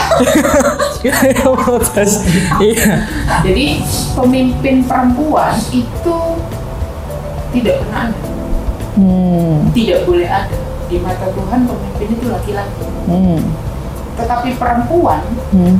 Protes. 1.62 2.12
Iya. 2.58 2.92
jadi 3.44 3.66
pemimpin 4.18 4.82
perempuan 4.82 5.54
itu 5.70 6.16
tidak 7.50 7.76
pernah 7.80 8.02
ada 8.08 8.26
Hmm. 8.98 9.70
tidak 9.70 10.02
boleh 10.02 10.26
ada 10.26 10.58
di 10.90 10.98
mata 10.98 11.30
Tuhan 11.30 11.60
pemimpin 11.62 12.08
itu 12.10 12.26
laki-laki 12.26 12.82
Hmm. 13.06 13.38
tetapi 14.16 14.58
perempuan 14.58 15.22
Hmm. 15.54 15.78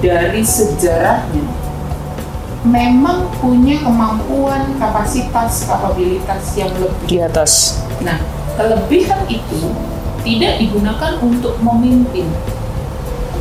dari 0.00 0.40
sejarahnya 0.40 1.44
memang 2.66 3.30
punya 3.38 3.78
kemampuan 3.78 4.74
kapasitas 4.78 5.62
kapabilitas 5.64 6.42
yang 6.58 6.72
lebih 6.74 7.06
Di 7.06 7.18
atas. 7.22 7.82
Nah, 8.02 8.18
kelebihan 8.58 9.22
itu 9.30 9.70
tidak 10.26 10.58
digunakan 10.58 11.14
untuk 11.22 11.54
memimpin, 11.62 12.26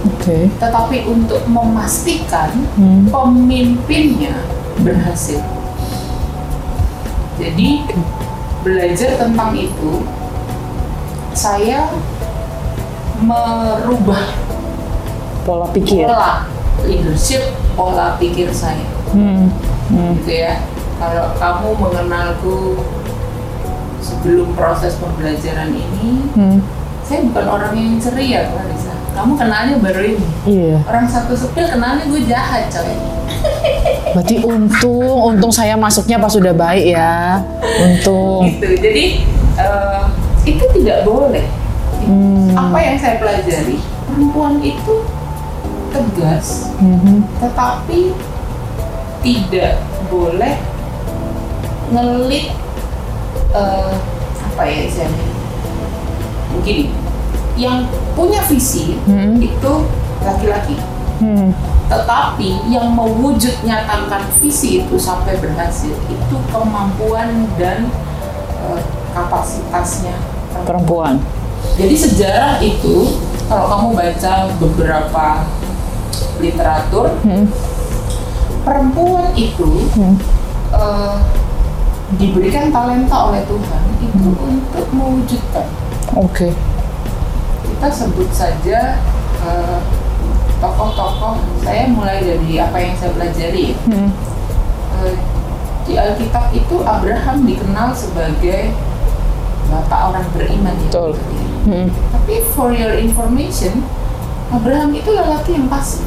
Oke. 0.06 0.48
tetapi 0.62 1.10
untuk 1.10 1.42
memastikan 1.50 2.54
Hmm. 2.78 3.10
pemimpinnya 3.10 4.38
berhasil. 4.78 5.42
Jadi, 7.38 7.86
belajar 8.62 9.18
tentang 9.18 9.58
itu, 9.58 10.06
saya 11.34 11.90
merubah 13.18 14.22
Pola 15.42 15.66
pikir. 15.74 16.06
pola 16.06 16.46
leadership, 16.86 17.42
pola 17.74 18.18
pikir 18.18 18.54
saya. 18.54 18.97
Hmm. 19.12 19.48
Hmm. 19.90 20.12
gitu 20.18 20.32
ya. 20.34 20.60
Kalau 20.98 21.36
kamu 21.38 21.70
mengenalku 21.78 22.82
sebelum 24.02 24.54
proses 24.58 24.98
pembelajaran 24.98 25.72
ini, 25.72 26.26
Hmm. 26.34 26.58
saya 27.04 27.22
bukan 27.28 27.46
orang 27.46 27.74
yang 27.78 27.96
ceria, 27.98 28.50
Clarissa. 28.50 28.94
Kamu 29.14 29.34
kenalnya 29.34 29.76
baru 29.82 30.02
ini. 30.14 30.28
Iya. 30.46 30.78
Orang 30.86 31.06
satu 31.10 31.34
sepil 31.34 31.66
kenalnya 31.66 32.06
gue 32.06 32.22
jahat, 32.26 32.70
coy. 32.70 32.94
Berarti 34.14 34.36
untung, 34.42 35.18
untung 35.34 35.50
saya 35.50 35.74
masuknya 35.74 36.18
pas 36.18 36.30
sudah 36.30 36.54
baik 36.54 36.94
ya. 36.94 37.42
Untung. 37.82 38.46
Gitu. 38.46 38.78
Jadi 38.78 39.06
eh, 39.58 40.02
itu 40.46 40.64
tidak 40.78 41.02
boleh. 41.04 41.46
Hmm. 42.06 42.54
Apa 42.54 42.78
yang 42.78 42.96
saya 42.96 43.18
pelajari, 43.18 43.82
perempuan 44.06 44.62
itu 44.62 45.02
tegas, 45.90 46.70
Mhm. 46.78 47.26
tetapi 47.42 48.14
tidak 49.28 49.76
boleh 50.08 50.56
ngelit 51.92 52.48
eh, 53.52 53.94
apa 54.48 54.64
ya 54.64 54.80
istilahnya 54.88 55.26
begini 56.56 56.96
yang 57.60 57.84
punya 58.16 58.40
visi 58.46 58.96
Hmm. 59.04 59.36
itu 59.38 59.74
laki-laki 60.24 60.80
Hmm. 61.18 61.50
tetapi 61.90 62.70
yang 62.70 62.94
mewujud 62.94 63.52
nyatakan 63.64 64.22
visi 64.38 64.80
itu 64.80 64.96
sampai 64.96 65.36
berhasil 65.38 65.92
itu 66.08 66.36
kemampuan 66.48 67.52
dan 67.58 67.92
eh, 68.64 68.82
kapasitasnya 69.12 70.16
Perempuan. 70.64 71.20
jadi 71.76 71.96
sejarah 71.98 72.54
itu 72.60 73.12
kalau 73.48 73.66
kamu 73.68 73.88
baca 73.94 74.34
beberapa 74.56 75.28
literatur 76.38 77.12
Hmm. 77.24 77.50
Perempuan 78.68 79.32
itu 79.32 79.88
Hmm. 79.96 80.20
eh, 80.70 81.16
diberikan 82.14 82.68
talenta 82.68 83.32
oleh 83.32 83.48
Tuhan 83.48 83.84
itu 84.04 84.28
untuk 84.36 84.88
mewujudkan. 84.92 85.68
Oke. 86.14 86.52
Kita 87.64 87.88
sebut 87.88 88.28
saja 88.30 89.00
eh, 89.40 89.80
tokoh-tokoh. 90.60 91.40
Saya 91.64 91.88
mulai 91.88 92.20
dari 92.20 92.60
apa 92.60 92.76
yang 92.76 92.94
saya 93.00 93.16
pelajari. 93.16 93.72
Hmm. 93.88 94.12
Eh, 95.00 95.16
di 95.88 95.96
Alkitab 95.96 96.52
itu 96.52 96.84
Abraham 96.84 97.48
dikenal 97.48 97.96
sebagai 97.96 98.76
bapak 99.72 100.12
orang 100.12 100.28
beriman. 100.36 100.76
ya. 100.76 100.88
Betul. 100.92 101.12
Hmm. 101.64 101.88
Tapi 102.12 102.44
for 102.52 102.76
your 102.76 102.96
information, 102.96 103.88
Abraham 104.52 104.92
itu 104.92 105.12
lelaki 105.12 105.56
yang 105.56 105.68
pasif. 105.68 106.04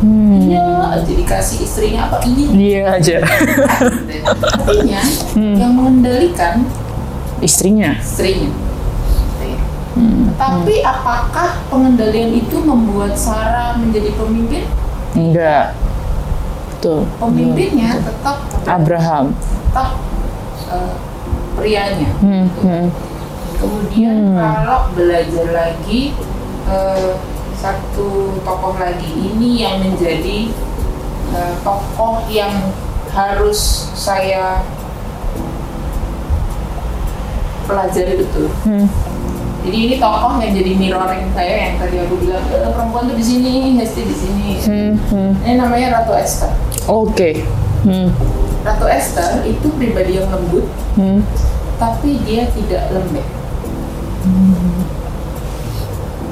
Hmm. 0.00 0.40
Iya 0.40 0.64
aja 0.96 1.12
dikasih 1.12 1.58
istrinya 1.60 2.08
apa 2.08 2.24
iya 2.24 2.48
Iya 2.48 2.82
aja. 2.90 3.16
Artinya 3.20 5.00
Hmm. 5.36 5.56
yang 5.56 5.72
mengendalikan 5.74 6.64
Istrinya. 7.38 7.96
istrinya. 7.96 8.48
Hmm. 9.90 10.30
Tapi 10.34 10.80
apakah 10.80 11.60
pengendalian 11.66 12.32
itu 12.32 12.56
membuat 12.58 13.12
Sarah 13.12 13.76
menjadi 13.76 14.14
pemimpin? 14.14 14.64
Enggak. 15.12 15.74
Betul. 16.70 17.04
Pemimpinnya 17.18 17.98
tetap 17.98 18.36
Abraham. 18.64 19.36
tetap 19.36 20.00
eh, 20.70 20.94
prianya. 21.58 22.08
Hmm. 22.22 22.46
Hmm. 22.62 22.86
Kemudian 23.58 24.16
Hmm. 24.32 24.38
kalau 24.38 24.80
belajar 24.94 25.46
lagi 25.50 26.16
eh, 26.64 27.12
satu 27.60 28.40
tokoh 28.40 28.74
lagi 28.80 29.12
ini 29.12 29.60
yang 29.60 29.84
menjadi 29.84 30.48
eh, 31.36 31.54
tokoh 31.60 32.24
yang 32.26 32.72
harus 33.12 33.92
saya 33.92 34.64
pelajari 37.68 38.24
betul. 38.24 38.48
Hmm. 38.64 38.88
Jadi 39.60 39.76
ini 39.76 39.94
tokoh 40.00 40.40
yang 40.40 40.56
jadi 40.56 40.72
mirroring 40.72 41.28
saya 41.36 41.54
yang 41.68 41.74
tadi 41.76 42.00
aku 42.00 42.16
bilang 42.16 42.44
"Eh, 42.48 42.72
perempuan 42.72 43.12
tuh 43.12 43.16
di 43.20 43.24
sini, 43.24 43.76
Hesti 43.76 44.02
di 44.08 44.16
sini. 44.16 44.48
Hmm. 44.64 44.92
Hmm. 45.12 45.32
Ini 45.44 45.54
namanya 45.60 46.00
Ratu 46.00 46.16
Esther. 46.16 46.50
Oke. 46.88 47.44
Hmm. 47.84 48.08
Ratu 48.64 48.88
Esther 48.88 49.44
itu 49.44 49.68
pribadi 49.76 50.16
yang 50.16 50.32
lembut, 50.32 50.64
Hmm. 50.96 51.20
tapi 51.76 52.20
dia 52.24 52.48
tidak 52.50 52.88
lembek. 52.88 53.24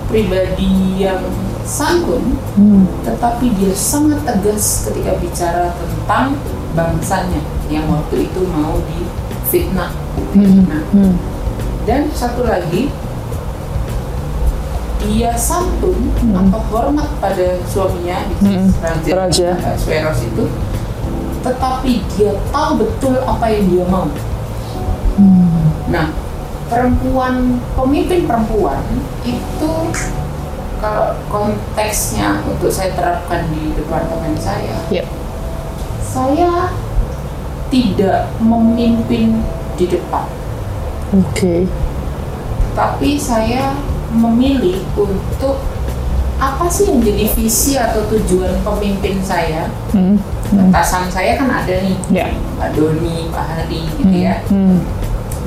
Pribadi 0.08 1.04
yang 1.04 1.20
santun, 1.68 2.40
Hmm. 2.56 2.88
tetapi 3.04 3.52
dia 3.60 3.76
sangat 3.76 4.24
tegas 4.24 4.88
ketika 4.88 5.20
bicara 5.20 5.76
tentang 5.76 6.32
bangsanya 6.72 7.44
yang 7.68 7.84
waktu 7.92 8.24
itu 8.24 8.40
mau 8.48 8.80
difitnah. 8.88 9.92
Hmm. 10.32 10.64
Nah, 10.64 10.82
Hmm. 10.96 11.12
dan 11.84 12.08
satu 12.16 12.48
lagi, 12.48 12.88
dia 14.98 15.36
santun 15.36 16.08
atau 16.32 16.60
hormat 16.72 17.08
pada 17.20 17.60
suaminya, 17.68 18.24
Hmm. 18.40 18.72
raja, 18.80 19.12
Raja. 19.12 19.48
eh, 19.60 19.76
Sweros 19.76 20.24
itu, 20.24 20.44
tetapi 21.44 21.92
dia 22.16 22.32
tahu 22.48 22.80
betul 22.80 23.16
apa 23.22 23.46
yang 23.52 23.64
dia 23.68 23.84
mau. 23.86 24.08
Hmm. 25.20 25.68
Nah, 25.92 26.08
perempuan, 26.68 27.58
pemimpin 27.74 28.28
perempuan 28.28 28.80
itu 29.24 29.72
kalau 30.78 31.18
konteksnya 31.26 32.38
untuk 32.46 32.70
saya 32.70 32.94
terapkan 32.94 33.50
di 33.50 33.74
departemen 33.74 34.38
saya, 34.38 34.78
Yep. 34.94 35.06
saya 35.98 36.70
tidak 37.68 38.30
memimpin 38.38 39.42
di 39.74 39.84
depan, 39.90 40.24
Oke. 41.12 41.66
tapi 42.78 43.18
saya 43.18 43.74
memilih 44.14 44.80
untuk 44.94 45.58
apa 46.38 46.70
sih 46.70 46.86
yang 46.86 47.02
jadi 47.02 47.26
visi 47.34 47.74
atau 47.74 48.06
tujuan 48.06 48.62
pemimpin 48.62 49.18
saya. 49.18 49.66
Hmm. 49.90 50.14
Hmm. 50.54 50.70
Atasan 50.70 51.10
saya 51.10 51.34
kan 51.34 51.50
ada 51.50 51.74
nih, 51.82 51.98
Ya. 52.14 52.30
Pak 52.56 52.78
Doni, 52.78 53.26
Pak 53.34 53.44
Hari, 53.44 53.82
gitu 53.98 54.16
ya. 54.16 54.38
Hmm. 54.46 54.78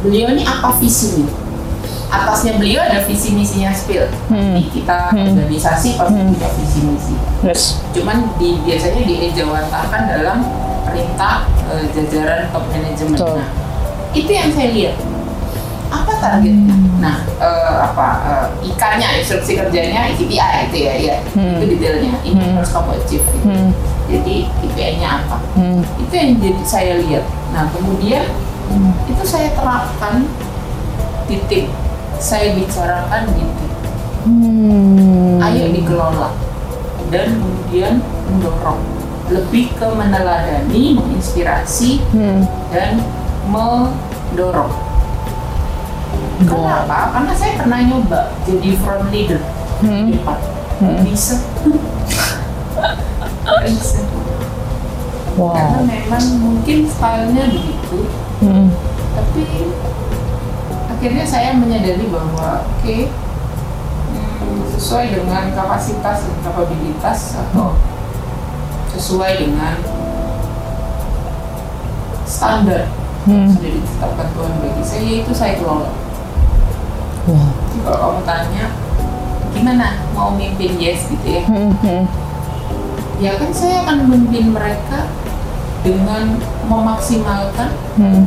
Beliau 0.02 0.34
ini 0.34 0.44
apa 0.44 0.74
visinya? 0.78 1.30
Atasnya 2.12 2.60
beliau 2.60 2.84
ada 2.84 3.08
visi 3.08 3.32
misinya 3.32 3.72
spill. 3.72 4.04
Hmm. 4.28 4.60
Pasti 4.60 4.68
kita 4.76 4.98
Hmm. 5.16 5.32
organisasi 5.32 5.90
pasti 5.96 6.12
Hmm. 6.12 6.36
punya 6.36 6.50
visi 6.60 6.80
misi. 6.84 7.14
Yes. 7.40 7.62
Cuman 7.96 8.36
di 8.36 8.60
biasanya 8.62 9.02
diejawantahkan 9.02 10.02
dalam 10.12 10.38
perintah 10.84 11.48
eh, 11.72 11.88
jajaran 11.96 12.52
top 12.52 12.68
manajemen. 12.68 13.16
Nah, 13.16 13.48
itu 14.12 14.28
yang 14.28 14.52
saya 14.52 14.76
lihat. 14.76 15.00
Apa 15.88 16.12
targetnya? 16.20 16.76
Hmm. 16.76 17.00
Nah, 17.00 17.16
eh, 17.40 17.76
apa 17.80 18.08
eh, 18.28 18.48
ikannya 18.68 19.24
instruksi 19.24 19.56
kerjanya 19.56 20.12
KPI 20.12 20.68
itu 20.68 20.78
ya, 20.84 20.94
ya. 21.00 21.18
Hmm. 21.32 21.64
Itu 21.64 21.80
detailnya. 21.80 22.12
Ini 22.22 22.44
Hmm. 22.44 22.56
harus 22.60 22.72
kamu 22.72 22.92
achieve. 23.00 23.24
gitu. 23.24 23.48
Hmm. 23.48 23.72
Jadi 24.12 24.36
KPI-nya 24.60 25.10
apa? 25.24 25.38
Hmm. 25.56 25.80
itu 25.96 26.12
yang 26.12 26.32
jadi 26.44 26.64
saya 26.68 26.94
lihat. 27.00 27.24
Nah 27.56 27.72
kemudian 27.72 28.28
Hmm. 28.72 28.96
itu 29.06 29.24
saya 29.28 29.52
terapkan 29.52 30.24
titik 31.28 31.68
saya 32.18 32.56
bicarakan 32.56 33.28
titik 33.36 33.72
Hmm. 34.22 35.42
ayo 35.42 35.74
dikelola 35.74 36.30
dan 37.10 37.36
kemudian 37.36 38.00
mendorong 38.30 38.80
lebih 39.28 39.72
ke 39.74 39.88
meneladani, 39.88 40.94
menginspirasi 40.94 42.04
Hmm. 42.12 42.44
dan 42.70 43.00
mendorong. 43.48 44.70
Wow. 46.44 46.46
Kenapa? 46.46 47.16
Karena 47.16 47.34
saya 47.34 47.54
pernah 47.58 47.80
nyoba 47.80 48.36
jadi 48.44 48.70
front 48.78 49.08
leader 49.10 49.40
Hmm. 49.80 50.12
di 50.12 50.20
depan. 50.20 50.38
Bisa. 51.02 51.36
Bisa. 53.66 54.00
Karena 55.32 55.80
Wow. 55.80 55.88
memang 55.88 56.26
mungkin 56.38 56.78
stylenya 56.86 57.46
begitu, 57.48 57.98
Hmm. 58.42 58.68
tapi 59.14 59.46
akhirnya 60.90 61.26
saya 61.26 61.54
menyadari 61.54 62.10
bahwa 62.10 62.66
oke 62.66 62.98
hmm, 64.10 64.60
sesuai 64.74 65.14
dengan 65.14 65.54
kapasitas 65.54 66.26
dan 66.26 66.38
kapabilitas 66.42 67.20
atau 67.38 67.78
sesuai 68.92 69.34
dengan 69.40 69.78
standar 72.26 72.90
Hmm. 73.22 73.46
yang 73.46 73.54
sudah 73.54 73.70
ditetapkan 73.78 74.28
Tuhan 74.34 74.54
bagi 74.66 74.82
saya 74.82 75.04
yaitu 75.06 75.30
saya 75.30 75.54
kelola. 75.62 75.94
Wow. 77.30 77.54
Jadi 77.54 77.78
kalau 77.86 77.98
kamu 78.02 78.22
tanya 78.26 78.66
gimana 79.54 79.88
mau 80.18 80.34
mimpin 80.34 80.74
yes 80.82 81.06
gitu 81.06 81.28
ya, 81.30 81.46
Hmm. 81.46 81.70
Hmm. 81.86 82.10
ya 83.22 83.38
kan 83.38 83.54
saya 83.54 83.86
akan 83.86 84.10
memimpin 84.10 84.50
mereka 84.50 85.06
dengan 85.82 86.38
memaksimalkan 86.66 87.70
Hmm. 87.96 88.24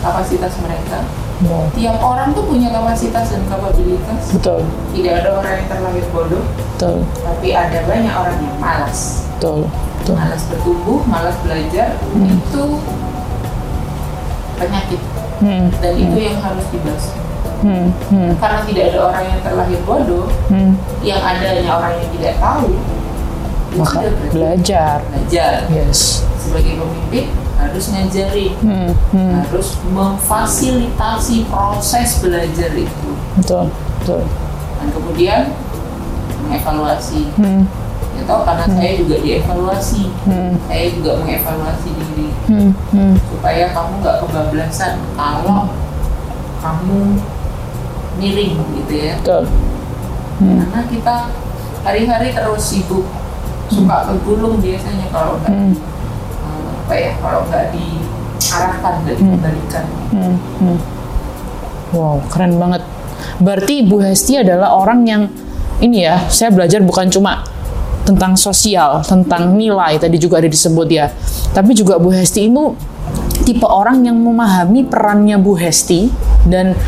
kapasitas 0.00 0.52
mereka 0.60 1.00
Wow. 1.42 1.66
tiap 1.72 1.98
orang 1.98 2.30
tuh 2.30 2.46
punya 2.46 2.70
kapasitas 2.70 3.26
dan 3.28 3.42
kapabilitas 3.44 4.22
Betul. 4.30 4.62
tidak 4.94 5.12
ada 5.20 5.30
orang 5.34 5.52
yang 5.58 5.66
terlahir 5.66 6.04
bodoh 6.08 6.44
Betul. 6.72 6.96
tapi 7.20 7.48
ada 7.50 7.78
banyak 7.82 8.14
orang 8.14 8.38
yang 8.38 8.56
malas 8.56 9.26
Betul. 9.34 9.66
Betul. 9.98 10.14
malas 10.14 10.42
bertumbuh 10.46 11.00
malas 11.04 11.36
belajar 11.40 11.88
itu 12.14 12.64
penyakit 14.54 15.00
Hmm. 15.34 15.66
dan 15.82 15.92
itu 15.94 16.16
yang 16.22 16.38
harus 16.38 16.64
dibahas 16.70 17.04
Hmm. 17.60 17.88
Hmm. 18.08 18.32
karena 18.38 18.60
tidak 18.62 18.84
ada 18.92 18.98
orang 19.04 19.24
yang 19.26 19.40
terlahir 19.42 19.80
bodoh 19.82 20.26
Hmm. 20.46 20.72
yang 21.00 21.18
ada 21.18 21.46
hanya 21.50 21.72
orang 21.72 21.92
yang 21.98 22.10
tidak 22.12 22.34
tahu 22.38 22.70
Maka 23.74 23.98
belajar. 24.30 25.02
belajar 25.10 25.66
Yes. 25.66 26.22
Sebagai 26.44 26.76
pemimpin 26.76 27.24
harus 27.56 27.84
ngajarin 27.88 28.52
Hmm. 28.60 28.90
Hmm. 29.10 29.32
harus 29.40 29.68
memfasilitasi 29.88 31.48
proses 31.48 32.20
belajar 32.20 32.70
itu 32.70 33.10
Betul. 33.34 33.72
Betul. 33.98 34.22
dan 34.76 34.88
kemudian 34.90 35.40
mengevaluasi 36.40 37.32
Hmm. 37.34 37.64
ya 38.14 38.22
tau 38.24 38.44
karena 38.44 38.66
saya 38.68 38.92
juga 38.94 39.16
dievaluasi 39.18 40.02
Hmm. 40.24 40.54
saya 40.66 40.86
juga 40.92 41.10
mengevaluasi 41.18 41.88
diri 41.90 42.28
Hmm. 42.46 42.70
Hmm. 42.92 43.14
supaya 43.24 43.72
kamu 43.72 43.92
nggak 43.98 44.16
kebablasan 44.20 44.94
kalau 45.16 45.72
kamu 46.60 47.00
miring 48.14 48.54
gitu 48.76 48.94
ya 48.94 49.14
Betul. 49.18 49.44
Hmm. 50.36 50.56
karena 50.60 50.80
kita 50.86 51.16
hari-hari 51.80 52.28
terus 52.30 52.62
sibuk 52.62 53.06
suka 53.66 54.06
kegulung 54.06 54.60
biasanya 54.60 55.08
kalau 55.08 55.40
nggak 55.40 55.50
Hmm. 55.50 55.72
Apa 56.84 56.94
ya 57.00 57.10
kalau 57.16 57.40
nggak 57.48 57.72
diarahkan 57.72 58.94
dan 59.08 59.14
dikembalikan 59.16 59.84
Hmm. 60.14 60.36
Hmm. 60.62 60.78
Wow, 61.90 62.22
keren 62.30 62.54
banget. 62.58 62.82
Berarti 63.42 63.82
Bu 63.86 63.98
Hesti 63.98 64.38
adalah 64.38 64.78
orang 64.78 65.02
yang 65.06 65.22
ini 65.82 66.06
ya, 66.06 66.22
saya 66.30 66.54
belajar 66.54 66.82
bukan 66.86 67.10
cuma 67.10 67.42
tentang 68.06 68.38
sosial, 68.38 69.02
tentang 69.02 69.58
nilai 69.58 69.98
tadi 69.98 70.20
juga 70.20 70.38
ada 70.38 70.46
disebut 70.46 70.86
ya. 70.86 71.10
Tapi 71.50 71.74
juga 71.74 71.98
Bu 71.98 72.14
Hesti 72.14 72.46
itu 72.46 72.74
tipe 73.42 73.66
orang 73.66 74.06
yang 74.06 74.14
memahami 74.14 74.86
perannya 74.86 75.34
Bu 75.40 75.58
Hesti 75.58 76.10
dan 76.46 76.78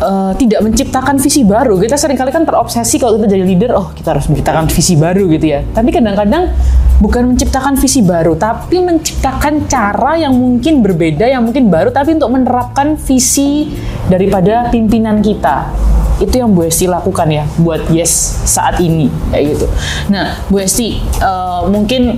eh, 0.00 0.32
tidak 0.38 0.60
menciptakan 0.64 1.16
visi 1.20 1.42
baru. 1.46 1.78
Kita 1.78 1.94
sering 1.98 2.18
kali 2.18 2.30
kan 2.34 2.42
terobsesi 2.42 2.96
kalau 2.98 3.18
kita 3.20 3.34
jadi 3.34 3.44
leader, 3.44 3.70
oh 3.76 3.92
kita 3.94 4.16
harus 4.16 4.26
menciptakan 4.30 4.66
visi 4.70 4.94
baru 4.98 5.24
gitu 5.30 5.46
ya. 5.46 5.60
Tapi 5.74 5.88
kadang-kadang 5.94 6.50
bukan 7.02 7.34
menciptakan 7.34 7.74
visi 7.78 8.00
baru, 8.02 8.38
tapi 8.38 8.80
menciptakan 8.80 9.66
cara 9.66 10.16
yang 10.18 10.34
mungkin 10.34 10.80
berbeda, 10.80 11.26
yang 11.26 11.42
mungkin 11.42 11.68
baru, 11.68 11.90
tapi 11.90 12.14
untuk 12.14 12.30
menerapkan 12.30 12.94
visi 12.98 13.74
daripada 14.06 14.70
pimpinan 14.70 15.20
kita. 15.20 15.70
Itu 16.24 16.40
yang 16.40 16.56
Bu 16.56 16.64
Esti 16.64 16.88
lakukan 16.88 17.28
ya, 17.28 17.44
buat 17.60 17.84
Yes 17.92 18.10
saat 18.48 18.80
ini 18.80 19.12
kayak 19.28 19.44
gitu. 19.52 19.66
Nah, 20.08 20.40
Bu 20.48 20.56
Esti, 20.64 20.96
eh, 21.00 21.60
mungkin 21.68 22.16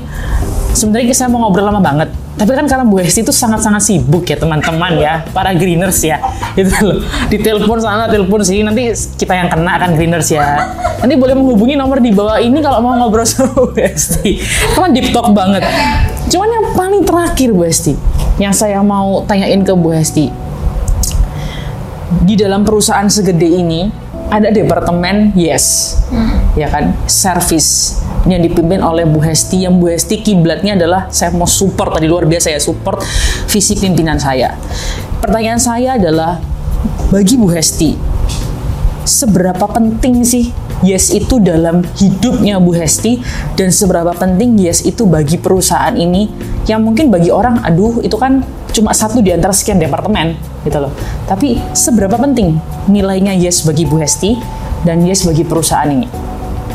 sebenarnya 0.70 1.10
saya 1.10 1.26
mau 1.26 1.42
ngobrol 1.42 1.66
lama 1.66 1.82
banget. 1.82 2.14
Tapi 2.36 2.52
kan 2.52 2.68
karena 2.68 2.84
Bu 2.84 3.00
Hesti 3.00 3.24
itu 3.24 3.32
sangat-sangat 3.32 3.80
sibuk 3.80 4.28
ya 4.28 4.36
teman-teman 4.36 4.94
ya, 5.00 5.24
para 5.32 5.56
greeners 5.56 6.04
ya. 6.04 6.20
Itu 6.52 6.70
loh. 6.84 7.00
Ditelepon 7.32 7.80
sana, 7.80 8.06
telepon 8.06 8.44
sini, 8.44 8.60
nanti 8.62 8.92
kita 8.92 9.32
yang 9.32 9.48
kena 9.48 9.80
akan 9.80 9.96
greeners 9.96 10.28
ya. 10.30 10.60
Nanti 11.00 11.16
boleh 11.16 11.32
menghubungi 11.32 11.74
nomor 11.74 11.98
di 11.98 12.12
bawah 12.12 12.36
ini 12.38 12.60
kalau 12.60 12.84
mau 12.84 12.92
ngobrol 12.94 13.24
sama 13.28 13.56
Bu 13.56 13.72
Hesti. 13.74 14.38
Karena 14.76 14.88
deep 14.92 15.10
talk 15.16 15.32
banget. 15.32 15.64
Cuman 16.28 16.48
yang 16.52 16.64
paling 16.76 17.02
terakhir 17.08 17.56
Bu 17.56 17.64
Hesti, 17.64 17.96
yang 18.36 18.52
saya 18.52 18.84
mau 18.84 19.24
tanyain 19.24 19.64
ke 19.64 19.72
Bu 19.72 19.96
Hesti. 19.96 20.45
Di 22.26 22.34
dalam 22.34 22.66
perusahaan 22.66 23.06
segede 23.06 23.46
ini, 23.46 23.86
ada 24.26 24.50
departemen 24.50 25.30
yes, 25.38 25.94
ya 26.58 26.66
kan, 26.66 26.90
service 27.06 28.02
yang 28.26 28.42
dipimpin 28.42 28.82
oleh 28.82 29.06
Bu 29.06 29.22
Hesti 29.22 29.62
yang 29.62 29.78
Bu 29.78 29.86
Hesti 29.94 30.18
kiblatnya 30.26 30.74
adalah 30.74 31.06
saya 31.14 31.30
mau 31.30 31.46
support 31.46 31.94
tadi 31.94 32.10
luar 32.10 32.26
biasa 32.26 32.50
ya 32.50 32.58
support 32.58 32.98
visi 33.46 33.78
pimpinan 33.78 34.18
saya. 34.18 34.58
Pertanyaan 35.22 35.62
saya 35.62 35.94
adalah 35.94 36.42
bagi 37.14 37.38
Bu 37.38 37.46
Hesti 37.54 38.16
seberapa 39.06 39.70
penting 39.70 40.26
sih 40.26 40.50
yes 40.82 41.14
itu 41.14 41.38
dalam 41.38 41.86
hidupnya 41.96 42.58
Bu 42.58 42.74
Hesti? 42.74 43.22
Dan 43.54 43.70
seberapa 43.70 44.12
penting 44.12 44.58
yes 44.58 44.82
itu 44.82 45.06
bagi 45.06 45.38
perusahaan 45.38 45.94
ini? 45.94 46.28
Yang 46.66 46.80
mungkin 46.82 47.06
bagi 47.08 47.30
orang 47.30 47.62
aduh 47.62 48.02
itu 48.02 48.18
kan 48.18 48.42
cuma 48.76 48.92
satu 48.92 49.18
di 49.18 49.32
antara 49.32 49.50
sekian 49.50 49.80
departemen 49.80 50.36
gitu 50.62 50.76
loh. 50.78 50.92
Tapi 51.24 51.56
seberapa 51.72 52.14
penting 52.14 52.60
nilainya 52.86 53.32
yes 53.32 53.64
bagi 53.64 53.82
Bu 53.82 53.96
Hesti 53.96 54.36
dan 54.84 55.00
yes 55.00 55.24
bagi 55.24 55.42
perusahaan 55.42 55.88
ini? 55.88 56.04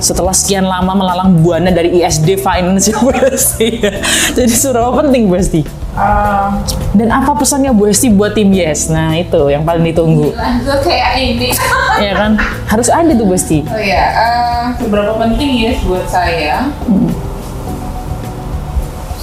Setelah 0.01 0.33
sekian 0.33 0.65
lama 0.65 0.97
melalang 0.97 1.37
buana 1.39 1.69
dari 1.69 2.01
ISD 2.01 2.41
Finance 2.41 2.89
Bu 2.97 3.13
Hesti. 3.13 3.77
Jadi 4.37 4.49
seberapa 4.49 4.89
penting 4.97 5.29
Bu 5.29 5.37
Hesti? 5.37 5.61
Eh, 5.91 6.47
Dan 6.91 7.13
apa 7.13 7.37
pesannya 7.37 7.69
Bu 7.69 7.85
Hesti 7.85 8.09
buat 8.09 8.33
tim 8.33 8.49
Yes? 8.49 8.89
Nah 8.89 9.13
itu 9.13 9.37
yang 9.45 9.61
paling 9.61 9.85
ditunggu. 9.85 10.33
lanjut 10.33 10.81
kayak 10.81 11.21
ini 11.21 11.53
ya 12.07 12.17
kan? 12.17 12.33
Harus 12.65 12.89
ada 12.89 13.13
tuh 13.13 13.29
Bu 13.29 13.37
Hesti. 13.37 13.61
oh 13.61 13.77
ya 13.77 14.09
seberapa 14.73 15.13
penting 15.21 15.69
ya 15.69 15.71
buat 15.85 16.09
saya 16.09 16.65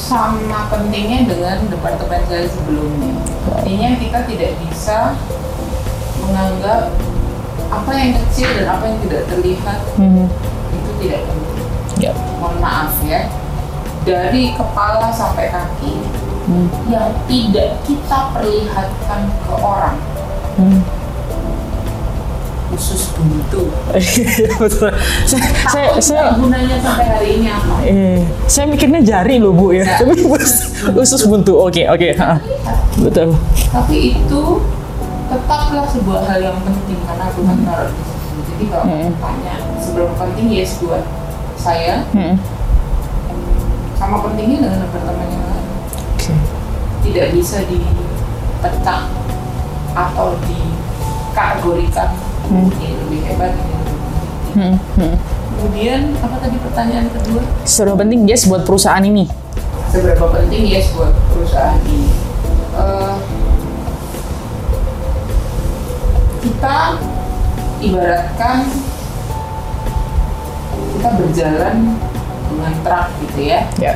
sama 0.08 0.72
pentingnya 0.72 1.28
dengan 1.28 1.68
departemen 1.68 2.24
saya 2.24 2.48
sebelumnya 2.48 3.12
artinya 3.52 3.90
kita 3.94 4.18
tidak 4.24 4.52
bisa 4.58 5.12
menganggap 6.18 6.88
apa 7.68 7.90
yang 7.92 8.16
kecil 8.16 8.48
dan 8.56 8.66
apa 8.66 8.84
yang 8.88 8.98
tidak 9.04 9.22
terlihat 9.28 9.78
Hmm. 9.94 10.24
itu 10.72 10.90
tidak 10.98 11.20
penting 11.22 11.56
Ya. 11.98 12.12
mohon 12.38 12.56
maaf 12.56 12.94
ya 13.04 13.28
dari 14.02 14.56
kepala 14.56 15.12
sampai 15.12 15.52
kaki 15.52 16.00
Hmm. 16.48 16.72
yang 16.88 17.12
tidak 17.28 17.76
kita 17.84 18.32
perlihatkan 18.32 19.28
ke 19.28 19.54
orang 19.54 20.00
Hmm. 20.56 20.80
Khusus 22.78 23.10
buntu 23.12 23.66
Betul. 24.62 24.94
Saya, 25.26 25.42
saya, 25.66 25.88
saya, 25.98 26.22
gunanya 26.32 26.78
sampai 26.78 27.04
hari 27.04 27.28
ini 27.36 27.50
apa 27.50 27.74
eh, 27.82 28.22
saya 28.46 28.70
mikirnya 28.70 29.02
jari 29.02 29.36
loh 29.36 29.50
bu 29.50 29.74
ya. 29.74 29.82
Tapi 29.82 30.22
usus 31.02 31.22
buntu. 31.24 31.58
Oke 31.58 31.84
oke. 31.84 32.14
ha. 32.16 32.38
Betul. 32.96 33.34
tapi 33.68 34.14
itu 34.16 34.42
tetaplah 35.26 35.84
sebuah 35.84 36.22
hal 36.24 36.40
yang 36.40 36.58
penting 36.62 36.98
karena 37.04 37.26
Tuhan 37.30 37.58
taruh 37.62 37.90
di 37.90 38.02
situ 38.02 38.38
jadi 38.48 38.64
kalau 38.68 38.84
Hmm. 38.86 39.10
tanya 39.18 39.54
seberapa 39.76 40.14
penting 40.16 40.46
yes 40.48 40.78
buat 40.80 41.04
saya 41.54 42.06
Hmm. 42.10 42.38
sama 43.94 44.18
pentingnya 44.20 44.62
dengan 44.62 44.78
departemen 44.80 45.26
yang 45.28 45.44
lain 45.44 45.66
Oke. 46.14 46.34
tidak 47.04 47.26
bisa 47.30 47.58
dipecah 47.66 49.02
atau 49.92 50.34
dikategorikan 50.42 52.10
Hmm. 52.48 52.68
lebih 52.72 53.20
hebat. 53.24 53.52
Hmm. 54.52 54.74
Hmm. 54.96 55.14
kemudian 55.52 56.00
apa 56.18 56.36
tadi 56.38 56.56
pertanyaan 56.58 57.06
kedua 57.10 57.42
Seberapa 57.62 57.98
penting 57.98 58.24
yes 58.24 58.44
buat 58.44 58.64
perusahaan 58.64 59.02
ini? 59.02 59.28
seberapa 59.88 60.24
penting 60.28 60.62
yes 60.66 60.88
buat 60.92 61.12
perusahaan 61.30 61.78
ini 61.82 62.08
Eh, 62.74 63.14
kita 66.38 66.78
ibaratkan 67.80 68.58
kita 70.94 71.08
berjalan 71.12 71.76
dengan 72.48 72.72
truk 72.82 73.06
gitu 73.20 73.40
ya. 73.44 73.60
Ya. 73.78 73.94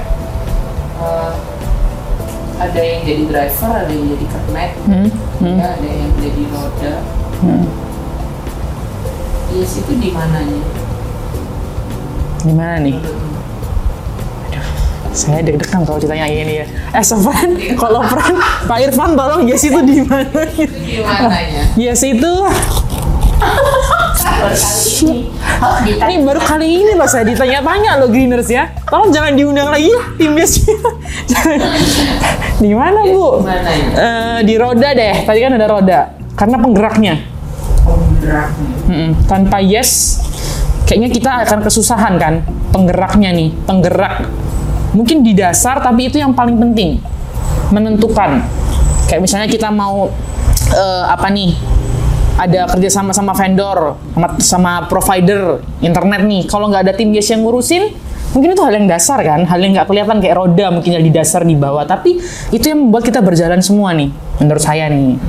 Eh, 0.98 1.32
ada 2.58 2.78
yang 2.80 3.00
jadi 3.02 3.22
driver, 3.26 3.72
ada 3.76 3.90
yang 3.90 4.06
jadi 4.12 4.26
kernet, 4.28 4.70
Hmm. 4.82 5.08
Hmm. 5.38 5.56
ya, 5.58 5.66
ada 5.72 5.88
yang 5.88 6.12
jadi 6.18 6.42
roda. 6.50 6.94
Hmm. 7.38 7.64
Yes 9.52 9.84
itu 9.84 9.92
di 10.00 10.08
mananya? 10.08 10.64
Gimana 12.42 12.76
nih? 12.80 12.96
Saya 15.12 15.44
deg-degan 15.44 15.84
kalau 15.84 16.00
ditanya 16.00 16.24
ini 16.24 16.64
ya. 16.64 16.66
Eh, 16.96 17.04
Sofran, 17.04 17.52
kalau 17.82 18.00
Fran, 18.00 18.40
Pak 18.64 18.78
Irfan 18.80 19.12
tolong 19.12 19.44
yes 19.44 19.68
itu 19.68 19.76
di 19.84 20.00
mana? 20.08 20.42
Di 20.56 21.04
mananya? 21.04 21.62
Yes 21.76 22.00
itu, 22.00 22.32
ini. 25.02 25.28
Ini 26.00 26.14
baru 26.26 26.40
kali 26.42 26.66
ini 26.66 26.92
loh 26.98 27.06
saya 27.06 27.22
ditanya-tanya 27.26 28.00
loh 28.02 28.08
Greeners 28.10 28.48
ya. 28.50 28.70
Tolong 28.88 29.14
jangan 29.14 29.36
diundang 29.36 29.70
lagi 29.70 29.90
ya 29.90 30.00
tim 30.18 30.32
yes. 30.34 30.66
Jangan. 31.30 31.58
di 32.58 32.72
mana 32.74 33.00
Bu? 33.06 33.42
Di? 33.42 33.78
Eh, 33.94 34.38
di 34.46 34.54
roda 34.58 34.88
deh. 34.94 35.14
Tadi 35.22 35.38
kan 35.38 35.52
ada 35.54 35.66
roda. 35.68 36.00
Karena 36.34 36.56
penggeraknya. 36.58 37.31
Penggeraknya. 38.22 38.66
Mm-mm. 38.86 39.10
Tanpa 39.26 39.58
yes, 39.58 40.22
kayaknya 40.86 41.10
kita 41.10 41.30
akan 41.42 41.58
kesusahan 41.66 42.14
kan 42.22 42.46
penggeraknya 42.70 43.34
nih, 43.34 43.50
penggerak. 43.66 44.30
Mungkin 44.94 45.26
di 45.26 45.34
dasar, 45.34 45.82
tapi 45.82 46.06
itu 46.06 46.22
yang 46.22 46.30
paling 46.30 46.54
penting, 46.54 47.02
menentukan. 47.74 48.46
Kayak 49.10 49.20
misalnya 49.26 49.48
kita 49.50 49.74
mau 49.74 50.06
eh, 50.70 51.04
apa 51.10 51.28
nih? 51.34 51.52
Ada 52.32 52.64
kerja 52.64 52.88
sama 52.88 53.12
sama 53.12 53.36
vendor, 53.36 54.00
sama, 54.16 54.28
sama 54.40 54.72
provider 54.88 55.60
internet 55.84 56.24
nih. 56.24 56.48
Kalau 56.48 56.70
nggak 56.72 56.88
ada 56.88 56.92
tim 56.96 57.12
yes 57.12 57.28
yang 57.28 57.44
ngurusin, 57.44 57.92
mungkin 58.32 58.56
itu 58.56 58.62
hal 58.64 58.72
yang 58.72 58.88
dasar 58.88 59.20
kan, 59.20 59.44
hal 59.44 59.60
yang 59.60 59.76
nggak 59.76 59.84
kelihatan 59.84 60.16
kayak 60.22 60.40
roda 60.40 60.72
mungkin 60.72 60.96
yang 60.96 61.04
di 61.04 61.12
dasar 61.12 61.44
di 61.44 61.52
bawah. 61.52 61.84
Tapi 61.84 62.16
itu 62.54 62.64
yang 62.64 62.88
membuat 62.88 63.04
kita 63.04 63.20
berjalan 63.20 63.60
semua 63.60 63.92
nih, 63.92 64.08
menurut 64.40 64.62
saya 64.64 64.88
nih. 64.88 65.20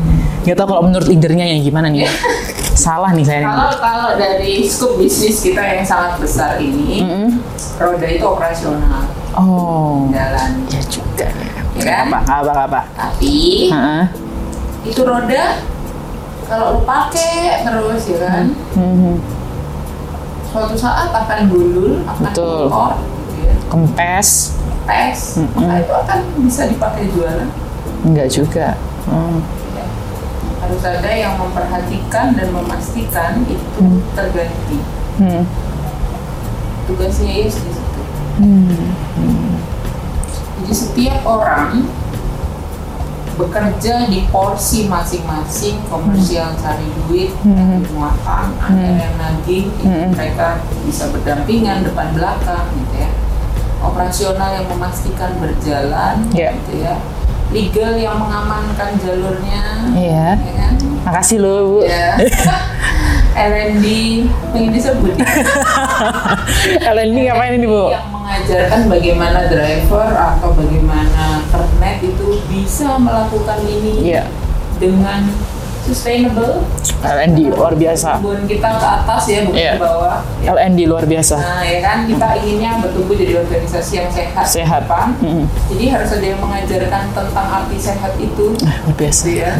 Nggak 0.48 0.56
tahu 0.60 0.68
kalau 0.76 0.84
menurut 0.88 1.08
leadernya 1.12 1.44
yang 1.44 1.60
gimana 1.60 1.92
nih. 1.92 2.08
Salah 2.74 3.12
nih 3.12 3.22
saya. 3.22 3.40
nih. 3.40 3.48
Kalau 3.48 3.70
kalau 3.78 4.10
dari 4.16 4.54
scope 4.64 4.98
bisnis 4.98 5.40
kita 5.40 5.62
yang 5.62 5.82
sangat 5.82 6.18
besar 6.18 6.58
ini, 6.58 7.02
Mm-mm. 7.02 7.30
roda 7.78 8.08
itu 8.08 8.24
operasional 8.24 9.06
Oh, 9.34 10.10
jalan, 10.10 10.62
ya 10.68 10.82
juga 10.84 11.26
ya. 11.74 11.82
kan? 11.82 12.06
Apa, 12.06 12.20
apa, 12.22 12.52
apa? 12.64 12.82
Tapi 12.94 13.70
Heeh. 13.70 14.04
itu 14.84 15.02
roda 15.02 15.44
kalau 16.44 16.66
lu 16.72 16.82
pakai 16.84 17.62
terus 17.62 18.04
ya 18.06 18.18
kan, 18.22 18.46
Mhm. 18.74 19.18
suatu 20.46 20.76
saat 20.76 21.10
akan 21.10 21.50
gundul, 21.50 22.02
akan 22.04 22.24
Betul. 22.24 22.70
kotor, 22.70 22.94
gitu 23.24 23.42
ya. 23.44 23.54
Kempes? 23.70 24.30
tes, 24.84 25.40
maka 25.56 25.80
itu 25.80 25.94
akan 25.96 26.20
bisa 26.44 26.68
dipakai 26.68 27.08
jualan. 27.10 27.48
Enggak 28.04 28.28
juga. 28.28 28.76
Hmm. 29.08 29.40
Harus 30.64 30.84
ada 30.88 31.12
yang 31.12 31.36
memperhatikan 31.36 32.40
dan 32.40 32.48
memastikan 32.56 33.44
itu 33.44 33.84
terganti. 34.16 34.80
Hmm. 35.20 35.44
Tugasnya 36.88 37.32
Yes 37.36 37.60
di 37.60 37.72
situ. 37.76 38.02
Hmm. 38.40 39.60
Jadi 40.64 40.72
setiap 40.72 41.20
orang 41.28 41.84
bekerja 43.34 44.08
di 44.08 44.30
porsi 44.30 44.86
masing-masing 44.88 45.82
komersial 45.90 46.54
cari 46.56 46.88
duit, 47.04 47.34
Hmm. 47.44 47.82
cari 47.82 47.92
muatan, 47.92 48.46
ada 48.62 48.88
yang 48.88 49.16
nagih, 49.20 49.68
Hmm. 49.84 50.14
mereka 50.16 50.62
bisa 50.86 51.10
berdampingan 51.12 51.84
depan 51.84 52.14
belakang 52.16 52.72
gitu 52.78 53.04
ya. 53.04 53.12
Operasional 53.84 54.64
yang 54.64 54.68
memastikan 54.72 55.36
berjalan 55.44 56.24
Ya. 56.32 56.56
gitu 56.56 56.88
ya. 56.88 56.96
Legal 57.54 57.94
yang 57.96 58.18
mengamankan 58.18 58.98
jalurnya, 58.98 59.86
Iya. 59.94 60.28
ya 60.36 60.54
kan? 60.58 60.74
Makasih 61.06 61.38
loh, 61.38 61.58
Bu. 61.70 61.78
Ya. 61.86 62.18
L&D 63.34 63.86
pengen 64.54 64.70
disebut 64.72 65.14
LND 66.80 67.18
ngapain 67.26 67.54
ini, 67.56 67.66
Bu? 67.66 67.90
yang 67.90 68.10
mengajarkan 68.10 68.82
bagaimana 68.86 69.40
driver 69.46 70.10
atau 70.10 70.50
bagaimana 70.54 71.42
kernet 71.50 71.98
itu 72.04 72.42
bisa 72.46 72.98
melakukan 72.98 73.58
ini 73.64 74.14
Iya. 74.14 74.24
dengan 74.78 75.30
sustainable 75.84 76.64
LND 77.02 77.40
luar 77.50 77.74
biasa. 77.74 78.18
hubungan 78.18 78.44
kita 78.46 78.70
ke 78.74 78.88
atas 78.96 79.22
ya 79.26 79.40
bukan 79.44 79.60
Iya. 79.60 79.74
ke 79.74 79.80
bawah 79.80 80.18
ya. 80.40 80.48
LND 80.50 80.80
luar 80.86 81.04
biasa. 81.04 81.36
nah 81.36 81.62
ya 81.62 81.80
kan 81.80 81.98
kita 82.06 82.28
inginnya 82.40 82.72
bertumbuh 82.80 83.14
jadi 83.14 83.34
organisasi 83.38 83.94
yang 83.98 84.10
sehat 84.10 84.46
Sehat. 84.46 84.82
depan. 84.86 85.08
Mm-mm. 85.20 85.46
jadi 85.68 85.84
harus 85.92 86.10
ada 86.14 86.26
yang 86.26 86.40
mengajarkan 86.40 87.04
tentang 87.12 87.48
arti 87.54 87.78
sehat 87.78 88.14
itu 88.16 88.46
Ah, 88.62 88.76
Luar 88.82 88.96
biasa. 88.96 89.22
gitu 89.22 89.30
ya 89.38 89.52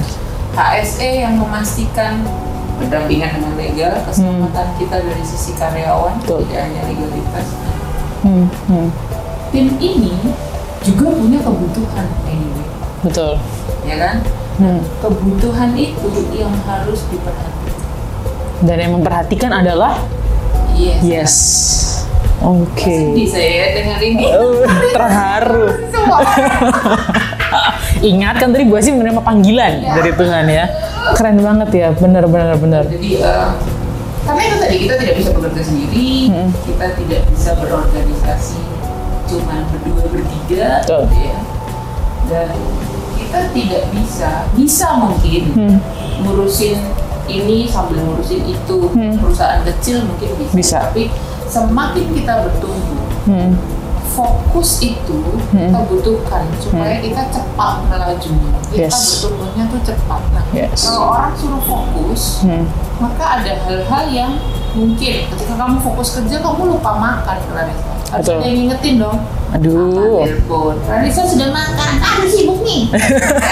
HSE 0.54 1.10
yang 1.20 1.36
memastikan 1.36 2.22
berdampingan 2.76 3.30
dengan 3.34 3.54
legal 3.54 3.94
keselamatan 4.04 4.68
kita 4.78 4.98
dari 4.98 5.24
sisi 5.24 5.52
karyawan 5.54 6.18
Betul. 6.20 6.46
tidak 6.46 6.62
hanya 6.64 6.82
legalitas 6.86 7.48
Hmm. 8.22 8.48
Hmm. 8.66 8.88
tim 9.50 9.68
ini 9.78 10.16
juga 10.80 11.12
punya 11.12 11.38
kebutuhan 11.38 12.08
anyway 12.24 12.63
Betul. 13.04 13.36
ya 13.84 13.96
kan 14.00 14.16
Hmm. 14.54 14.82
kebutuhan 14.98 15.74
itu 15.74 16.08
yang 16.32 16.52
harus 16.64 17.04
diperhatikan 17.08 17.74
Dan 18.62 18.78
yang 18.78 18.92
memperhatikan 18.94 19.50
adalah 19.52 19.98
yes, 20.72 21.02
yes. 21.02 21.34
Oke. 22.40 23.10
sedih 23.12 23.26
saya 23.26 23.74
dengar 23.74 23.98
ini 23.98 24.22
Uh, 24.22 24.62
terharu. 24.90 25.66
Ingat 28.06 28.36
kan 28.36 28.52
tadi 28.52 28.64
gue 28.64 28.78
sih 28.78 28.92
menerima 28.92 29.20
panggilan 29.20 29.72
Ya. 29.80 29.92
dari 29.96 30.12
Tuhan 30.12 30.44
ya. 30.46 30.64
Keren 31.14 31.38
banget 31.40 31.70
ya, 31.74 31.88
bener 31.92 32.24
bener 32.26 32.56
bener. 32.56 32.84
jadi 32.86 33.10
eh, 33.20 33.48
karena 34.24 34.42
itu 34.42 34.56
tadi 34.58 34.76
kita 34.80 34.94
tidak 34.98 35.14
bisa 35.18 35.30
bekerja 35.34 35.62
sendiri 35.62 36.10
Hmm. 36.30 36.48
kita 36.64 36.86
tidak 36.96 37.20
bisa 37.28 37.50
berorganisasi 37.58 38.60
cuma 39.26 39.56
berdua 39.68 40.02
bertiga 40.06 40.68
Betul. 40.80 41.02
gitu 41.06 41.18
ya 41.26 41.38
dan 42.28 42.48
kita 43.14 43.40
tidak 43.52 43.84
bisa 43.92 44.30
bisa 44.54 44.88
mungkin 44.96 45.44
Hmm. 45.54 45.78
ngurusin 46.22 46.78
ini 47.26 47.66
sambil 47.66 48.04
ngurusin 48.04 48.44
itu 48.46 48.78
Hmm. 48.92 49.16
perusahaan 49.18 49.64
kecil 49.64 50.04
mungkin 50.04 50.30
bisa, 50.38 50.54
Bisa. 50.54 50.78
tapi 50.86 51.08
semakin 51.48 52.06
kita 52.12 52.34
bertumbuh 52.44 53.00
Hmm. 53.24 53.56
fokus 54.14 54.84
itu 54.84 55.18
kita 55.50 55.80
butuhkan 55.90 56.46
supaya 56.62 57.02
kita 57.02 57.24
cepat 57.32 57.82
melajunya 57.88 58.54
kita 58.70 58.86
Yes. 58.86 59.26
bertumbuhnya 59.26 59.64
tuh 59.72 59.82
cepat 59.82 60.22
nah 60.30 60.46
Yes. 60.54 60.86
kalau 60.86 61.18
orang 61.18 61.34
suruh 61.34 61.64
fokus 61.66 62.46
Hmm. 62.46 62.70
maka 63.02 63.42
ada 63.42 63.58
hal-hal 63.66 64.06
yang 64.14 64.32
mungkin 64.74 65.26
ketika 65.26 65.54
kamu 65.56 65.82
fokus 65.82 66.18
kerja 66.18 66.38
kamu 66.40 66.78
lupa 66.78 66.92
makan 66.94 67.38
Clarissa 67.42 67.90
harus 68.12 68.22
Betul. 68.22 68.38
ada 68.38 68.46
yang 68.46 68.58
ngingetin 68.62 68.96
dong 69.02 69.18
Aduh. 69.54 70.26
telepon 70.26 70.76
sudah 71.26 71.50
makan 71.50 71.92
aduh 71.96 72.26
sibuk 72.28 72.60
nih 72.62 72.90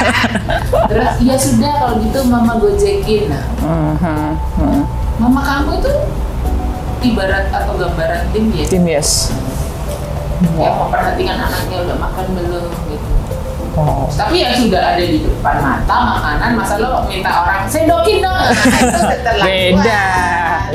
terus 0.89 1.11
ya 1.19 1.35
sudah 1.35 1.71
kalau 1.77 1.95
gitu 1.99 2.19
mama 2.25 2.57
gojekin 2.57 3.29
nah 3.29 3.45
Mhm. 3.61 4.29
Mhm. 4.57 4.81
mama 5.17 5.41
kamu 5.41 5.77
itu 5.77 5.91
ibarat 7.03 7.49
atau 7.49 7.73
gambaran 7.75 8.29
tim 8.29 8.49
ya 8.51 8.65
Tim 8.65 8.83
yes. 8.83 9.29
yang 10.57 10.73
memperhatikan 10.75 11.37
anaknya 11.39 11.77
udah 11.83 11.97
makan 11.97 12.25
belum 12.33 12.65
gitu 12.87 13.09
Oh. 13.71 14.03
tapi 14.11 14.43
yang 14.43 14.51
sudah 14.51 14.83
ada 14.83 14.99
di 14.99 15.23
depan 15.23 15.55
mata 15.57 15.95
makanan 15.95 16.59
masa 16.59 16.75
lo 16.75 17.07
minta 17.07 17.31
orang 17.31 17.63
sendokin 17.63 18.19
dong 18.19 18.35
Nah, 18.35 18.51
itu. 18.51 18.99
Beda. 19.47 20.03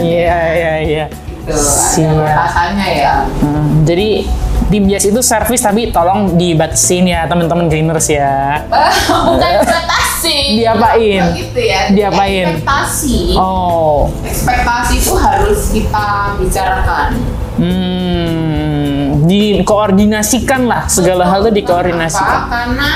Iya 0.00 0.38
iya 0.56 0.72
iya. 0.80 1.04
gitu 1.44 1.52
Siap. 1.52 2.08
ada 2.08 2.24
batasannya 2.24 2.88
ya 2.96 3.14
Hmm, 3.38 3.84
jadi 3.84 4.24
tim 4.66 4.84
yes 4.84 5.04
itu 5.04 5.20
service 5.20 5.60
tapi 5.60 5.88
tolong 5.88 6.34
dibatasin 6.34 7.06
ya 7.06 7.24
teman-teman 7.24 7.66
greeners 7.66 8.06
ya. 8.06 8.62
bukan 9.28 9.52
batasi 9.62 10.58
Diapain? 10.58 11.22
gitu 11.32 11.60
ya 11.60 11.80
Diapain? 11.88 12.46
ekspektasi 12.56 13.34
Oh. 13.34 14.10
ekspektasi 14.22 14.94
itu 14.96 15.12
harus 15.14 15.60
kita 15.70 16.06
bicarakan 16.36 17.10
Hmm, 17.56 19.24
dikoordinasikan 19.24 20.64
lah 20.64 20.84
segala 20.86 21.24
hal 21.24 21.40
itu 21.42 21.56
dikoordinasikan. 21.56 22.28
Kenapa? 22.42 22.52
karena 22.52 22.90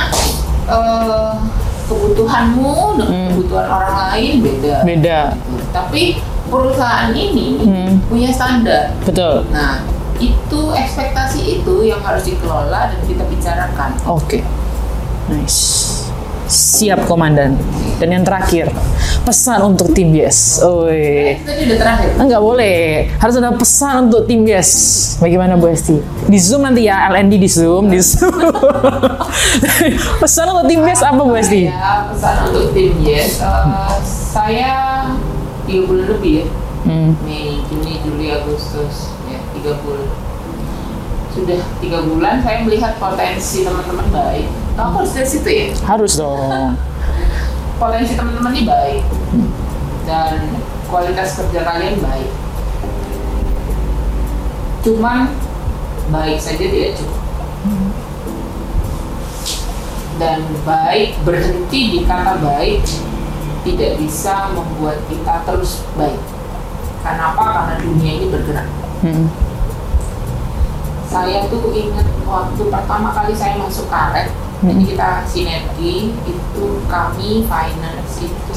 eh, 0.68 1.32
kebutuhanmu 1.86 2.72
dengan 2.94 3.08
Hmm. 3.10 3.28
kebutuhan 3.32 3.66
orang 3.66 3.94
lain 4.06 4.32
beda 4.38 4.74
Beda. 4.84 5.20
tapi 5.70 6.02
perusahaan 6.46 7.10
ini 7.10 7.48
Hmm. 7.58 7.92
punya 8.04 8.30
standar 8.30 8.92
Betul. 9.00 9.48
Nah, 9.48 9.80
itu 10.20 10.60
ekspektasi 10.76 11.60
itu 11.60 11.74
yang 11.88 12.04
harus 12.04 12.28
dikelola 12.28 12.92
dan 12.92 13.00
kita 13.08 13.24
bicarakan. 13.24 13.90
Oke. 14.04 14.44
Nice. 15.32 15.88
Siap 16.50 17.06
komandan. 17.06 17.54
Dan 18.02 18.10
yang 18.10 18.24
terakhir, 18.26 18.74
pesan 19.22 19.62
untuk 19.62 19.94
tim 19.94 20.10
Yes. 20.10 20.58
Oi. 20.58 21.38
Tadi 21.46 21.62
udah 21.70 21.78
terakhir. 21.78 22.10
Enggak 22.18 22.42
boleh. 22.42 23.06
Harus 23.22 23.38
ada 23.38 23.54
pesan 23.54 24.10
untuk 24.10 24.26
tim 24.26 24.42
Yes. 24.42 24.70
Bagaimana 25.22 25.54
Bu 25.54 25.70
Esti? 25.70 26.02
Di 26.26 26.38
Zoom 26.42 26.66
nanti 26.66 26.90
ya, 26.90 27.06
LND 27.06 27.38
di 27.38 27.46
Zoom, 27.46 27.86
di 27.86 28.02
Zoom. 28.02 28.34
pesan 30.22 30.44
untuk 30.50 30.66
tim 30.66 30.82
Yes 30.82 31.00
apa 31.06 31.22
Bu 31.22 31.34
Esti? 31.38 31.70
Ya, 31.70 32.10
pesan 32.10 32.34
untuk 32.50 32.74
tim 32.74 32.98
Yes. 32.98 33.38
eh, 33.38 33.96
saya 34.04 34.72
tiga 35.70 35.86
bulan 35.86 36.06
lebih 36.18 36.34
ya. 36.42 36.46
Hmm. 36.80 37.12
Mei, 37.22 37.60
Juni, 37.68 38.00
Juli, 38.02 38.32
Agustus, 38.32 39.12
ya 39.60 39.76
tiga 39.76 39.76
bulan. 39.84 40.08
Sudah 41.30 41.60
tiga 41.78 41.98
bulan 42.02 42.34
saya 42.42 42.64
melihat 42.64 42.96
potensi 42.96 43.62
teman-teman 43.62 44.08
baik. 44.08 44.48
Kamu 44.74 45.04
harus 45.04 45.12
dari 45.12 45.28
situ 45.28 45.48
ya. 45.48 45.66
Harus 45.84 46.16
dong. 46.16 46.74
Potensi 47.76 48.12
teman-teman 48.16 48.56
ini 48.56 48.64
baik 48.64 49.02
dan 50.08 50.40
kualitas 50.88 51.36
kerja 51.36 51.60
kalian 51.62 52.00
baik. 52.00 52.30
Cuman 54.80 55.28
baik 56.08 56.40
saja 56.40 56.64
tidak 56.64 56.96
cukup. 56.96 57.20
Dan 60.20 60.44
baik 60.64 61.16
berhenti 61.24 61.80
di 61.96 62.00
kata 62.04 62.40
baik 62.40 62.84
tidak 63.64 63.92
bisa 64.00 64.52
membuat 64.52 65.00
kita 65.08 65.44
terus 65.44 65.84
baik. 65.96 66.20
Kenapa? 67.00 67.44
Karena 67.44 67.74
dunia 67.80 68.12
ini 68.20 68.26
bergerak. 68.28 68.68
Hmm. 69.00 69.49
Saya 71.10 71.42
tuh 71.50 71.74
ingat 71.74 72.06
waktu 72.22 72.62
pertama 72.70 73.10
kali 73.10 73.34
saya 73.34 73.58
masuk 73.58 73.90
karet, 73.90 74.30
Hmm. 74.60 74.76
ini 74.76 74.94
kita 74.94 75.24
sinergi 75.26 76.14
itu 76.22 76.64
kami 76.86 77.42
finance 77.48 78.20
itu 78.20 78.54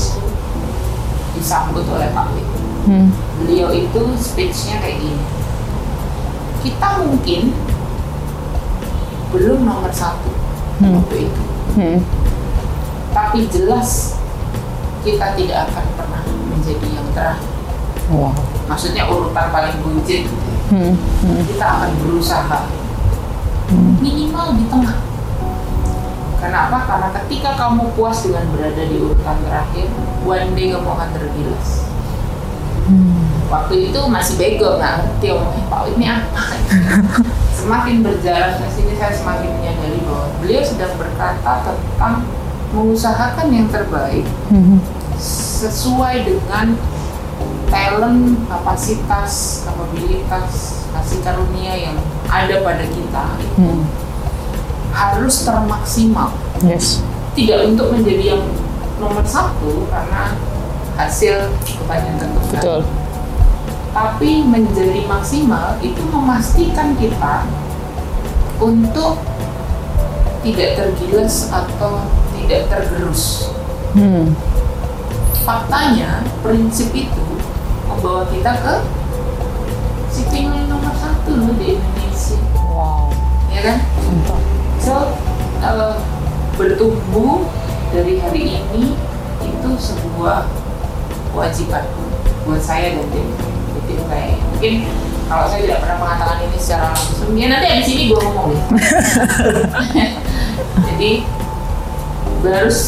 disambut 1.34 1.88
oleh 1.89 2.14
Pak 2.14 2.28
Wik. 2.36 2.47
Hmm. 2.86 3.08
Beliau 3.41 3.72
itu 3.72 4.04
speech-nya 4.20 4.84
kayak 4.84 5.01
gini. 5.01 5.24
Kita 6.62 7.01
mungkin 7.01 7.56
belum 9.32 9.66
nomor 9.66 9.89
satu 9.89 10.30
Hmm. 10.78 10.99
waktu 11.01 11.26
itu, 11.26 11.43
Hmm. 11.80 11.97
tapi 13.16 13.49
jelas 13.49 14.20
kita 15.01 15.34
tidak 15.34 15.72
akan 15.72 15.86
pernah 15.97 16.24
menjadi 16.54 16.88
yang 17.01 17.08
terakhir. 17.18 17.49
Wow. 18.12 18.36
Maksudnya 18.68 19.08
urutan 19.08 19.49
paling 19.49 19.80
buncit 19.80 20.28
Hmm. 20.74 20.97
Hmm. 20.97 21.43
kita 21.45 21.65
akan 21.69 21.91
berusaha 22.01 22.59
minimal 24.01 24.57
di 24.57 24.65
tengah. 24.74 24.97
Kenapa? 26.41 26.78
Karena 26.89 27.07
ketika 27.21 27.55
kamu 27.55 27.93
puas 27.93 28.26
dengan 28.26 28.49
berada 28.51 28.84
di 28.84 28.97
urutan 28.97 29.38
terakhir, 29.45 29.88
one 30.26 30.57
day 30.57 30.74
kamu 30.74 30.89
akan 30.89 31.09
tergilas. 31.13 31.69
Waktu 33.47 33.93
itu 33.93 33.99
masih 34.09 34.36
bego, 34.41 34.82
nggak 34.82 34.93
ngerti 35.07 35.28
omongnya 35.32 35.63
Pak 35.71 35.80
Wid 35.88 35.95
ini 36.01 36.07
apa. 36.09 36.41
semakin 37.63 37.95
berjalan 38.03 38.59
ke 38.59 38.67
sini 38.76 38.93
saya 38.99 39.15
semakin 39.15 39.55
menyadari 39.55 40.03
bahwa 40.03 40.28
beliau 40.43 40.63
sedang 40.67 40.93
berkata 40.99 41.63
tentang 41.63 42.28
mengusahakan 42.76 43.47
yang 43.53 43.67
terbaik 43.71 44.28
Hmm. 44.51 44.84
sesuai 45.15 46.28
dengan 46.28 46.76
talent, 47.74 48.38
kapasitas, 48.45 49.65
kapabilitas, 49.65 50.86
kasih 50.93 51.19
karunia 51.26 51.74
yang 51.74 51.97
ada 52.30 52.61
pada 52.61 52.86
kita 52.86 53.26
itu 53.41 53.57
Hmm. 53.57 53.82
harus 54.93 55.41
termaksimal. 55.41 56.30
Yes. 56.61 57.01
Tidak 57.34 57.74
untuk 57.74 57.97
menjadi 57.97 58.38
yang 58.38 58.45
nomor 59.01 59.26
satu 59.26 59.89
karena 59.89 60.38
hasil 60.93 61.49
kebanyakan 61.65 62.30
tentukan. 62.30 62.61
Betul. 62.61 62.82
Tapi 63.93 64.32
menjadi 64.45 65.01
maksimal 65.09 65.82
itu 65.82 66.01
memastikan 66.13 66.93
kita 66.93 67.49
untuk 68.61 69.17
tidak 70.45 70.69
tergilas 70.78 71.49
atau 71.49 72.05
tidak 72.38 72.69
tergerus. 72.69 73.49
Hmm. 73.93 74.34
faktanya 75.43 76.24
prinsip 76.39 76.89
itu 76.95 77.22
membawa 77.94 78.26
kita 78.34 78.52
ke 78.58 78.76
sitting 80.10 80.50
line 80.50 80.70
nomor 80.70 80.94
satu 80.98 81.32
loh 81.38 81.54
di 81.58 81.78
Indonesia. 81.78 82.38
Wow. 82.74 83.14
ya 83.54 83.62
kan? 83.62 83.78
So 84.82 85.14
eh, 85.62 85.94
bertumbuh 86.58 87.46
dari 87.94 88.18
hari 88.18 88.62
ini 88.62 88.98
itu 89.46 89.70
sebuah 89.78 90.50
kewajiban 91.34 91.86
buat 92.44 92.62
saya 92.62 92.98
dan 92.98 93.08
tim 93.14 93.28
di 93.78 93.80
tim 93.86 94.00
saya. 94.10 94.34
Mungkin 94.41 94.74
kalau 95.30 95.46
saya 95.48 95.62
tidak 95.66 95.80
pernah 95.82 95.98
mengatakan 95.98 96.38
ini 96.46 96.58
secara 96.60 96.91
langsung 96.91 97.34
ya 97.34 97.48
nanti 97.50 97.68
di 97.80 97.84
sini 97.88 98.04
gue 98.12 98.20
ngomong 98.20 98.48
deh 98.54 98.62
jadi 100.91 101.12
harus 102.44 102.80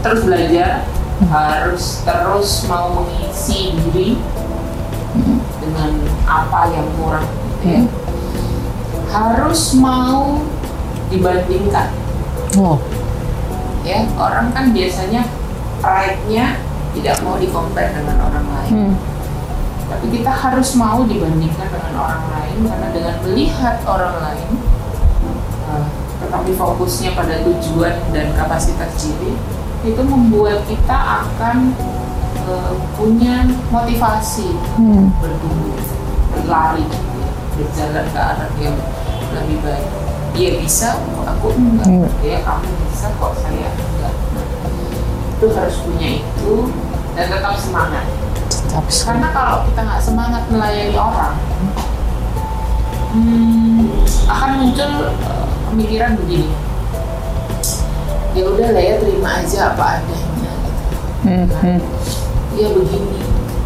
terus 0.00 0.20
belajar 0.22 0.86
harus 1.28 2.00
terus 2.06 2.50
mau 2.70 2.94
mengisi 2.94 3.74
diri 3.76 4.16
dengan 5.70 5.90
apa 6.26 6.60
yang 6.74 6.86
kurang 6.98 7.26
gitu 7.30 7.64
ya 7.64 7.80
harus 9.10 9.74
mau 9.74 10.42
dibandingkan 11.08 11.94
Wow. 12.50 12.82
ya 13.82 14.10
orang 14.18 14.50
kan 14.50 14.74
biasanya 14.74 15.22
pride-nya 15.78 16.58
tidak 16.90 17.22
mau 17.22 17.38
di 17.38 17.46
compare 17.46 17.94
dengan 17.94 18.18
orang 18.20 18.46
lain 18.50 18.70
Hmm. 18.70 18.94
tapi 19.86 20.06
kita 20.10 20.30
harus 20.30 20.74
mau 20.74 21.02
dibandingkan 21.02 21.70
dengan 21.70 21.94
orang 21.96 22.24
lain 22.28 22.58
karena 22.62 22.88
dengan 22.90 23.14
melihat 23.22 23.78
orang 23.86 24.14
lain 24.18 24.50
eh, 25.70 25.86
tetapi 26.20 26.50
fokusnya 26.54 27.14
pada 27.14 27.38
tujuan 27.42 27.94
dan 28.10 28.34
kapasitas 28.34 28.94
diri 28.98 29.34
itu 29.82 30.02
membuat 30.02 30.66
kita 30.66 30.94
akan 31.24 31.70
eh, 32.50 32.74
punya 32.94 33.46
motivasi 33.70 34.50
Hmm. 34.74 35.14
bertumbuh 35.16 35.78
berlari 36.30 36.84
berjalan 37.54 38.06
ke 38.06 38.18
arah 38.18 38.50
yang 38.56 38.76
lebih 39.30 39.58
baik 39.60 39.86
dia 40.30 40.50
bisa 40.56 40.94
aku 41.22 41.50
enggak 41.52 41.86
Hmm. 41.86 42.06
ya 42.20 42.38
kamu 42.40 42.66
bisa 42.86 43.06
kok 43.14 43.32
saya 43.36 43.68
enggak 43.68 44.14
itu 45.32 45.46
harus 45.50 45.76
punya 45.80 46.08
itu 46.18 46.54
dan 47.12 47.26
tetap 47.28 47.54
semangat 47.56 48.04
Tetap 48.46 48.84
sih. 48.86 49.02
karena 49.04 49.28
kalau 49.30 49.62
kita 49.64 49.80
nggak 49.80 50.02
semangat 50.02 50.42
melayani 50.48 50.94
orang 50.94 51.34
hmm, 53.10 53.90
akan 54.26 54.50
muncul 54.58 54.92
eh, 55.08 55.46
pemikiran 55.66 56.12
begini 56.16 56.50
ya 58.30 58.46
udah 58.46 58.68
lah 58.70 58.78
ya 58.80 58.94
terima 58.96 59.30
aja 59.36 59.74
apa 59.74 59.84
adanya 59.98 60.18
gitu. 60.54 60.70
Hmm. 61.20 61.46
Hmm. 61.60 61.80
Ya 62.52 62.68
begini 62.70 63.18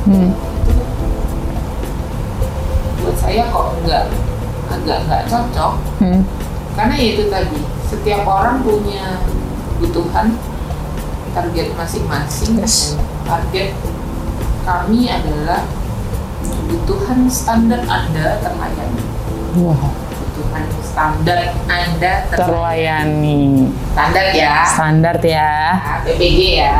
Hmm. 0.05 0.31
buat 3.01 3.17
saya 3.17 3.49
kok 3.49 3.67
enggak 3.81 4.05
agak 4.69 4.99
nggak 5.05 5.23
cocok 5.27 5.73
Hmm. 6.01 6.21
karena 6.77 6.95
ya 6.95 7.09
itu 7.13 7.25
tadi 7.29 7.59
setiap 7.85 8.23
orang 8.25 8.61
punya 8.61 9.25
kebutuhan 9.75 10.37
target 11.33 11.73
masing-masing 11.73 12.57
Yes. 12.57 13.01
target 13.25 13.73
kami 14.63 15.09
adalah 15.09 15.65
kebutuhan 16.45 17.25
standar 17.27 17.81
anda 17.85 18.41
terlayani 18.41 19.03
Wow. 19.55 19.79
Kebutuhan 20.35 20.67
standar 20.83 21.39
anda 21.71 22.13
terlayani 22.27 22.35
Terlayani. 22.35 23.71
standar 23.95 24.27
ya 24.35 24.55
Standar 24.67 25.17
ya. 25.23 25.55
Nah, 25.79 25.99
PPG 26.03 26.39
ya 26.59 26.73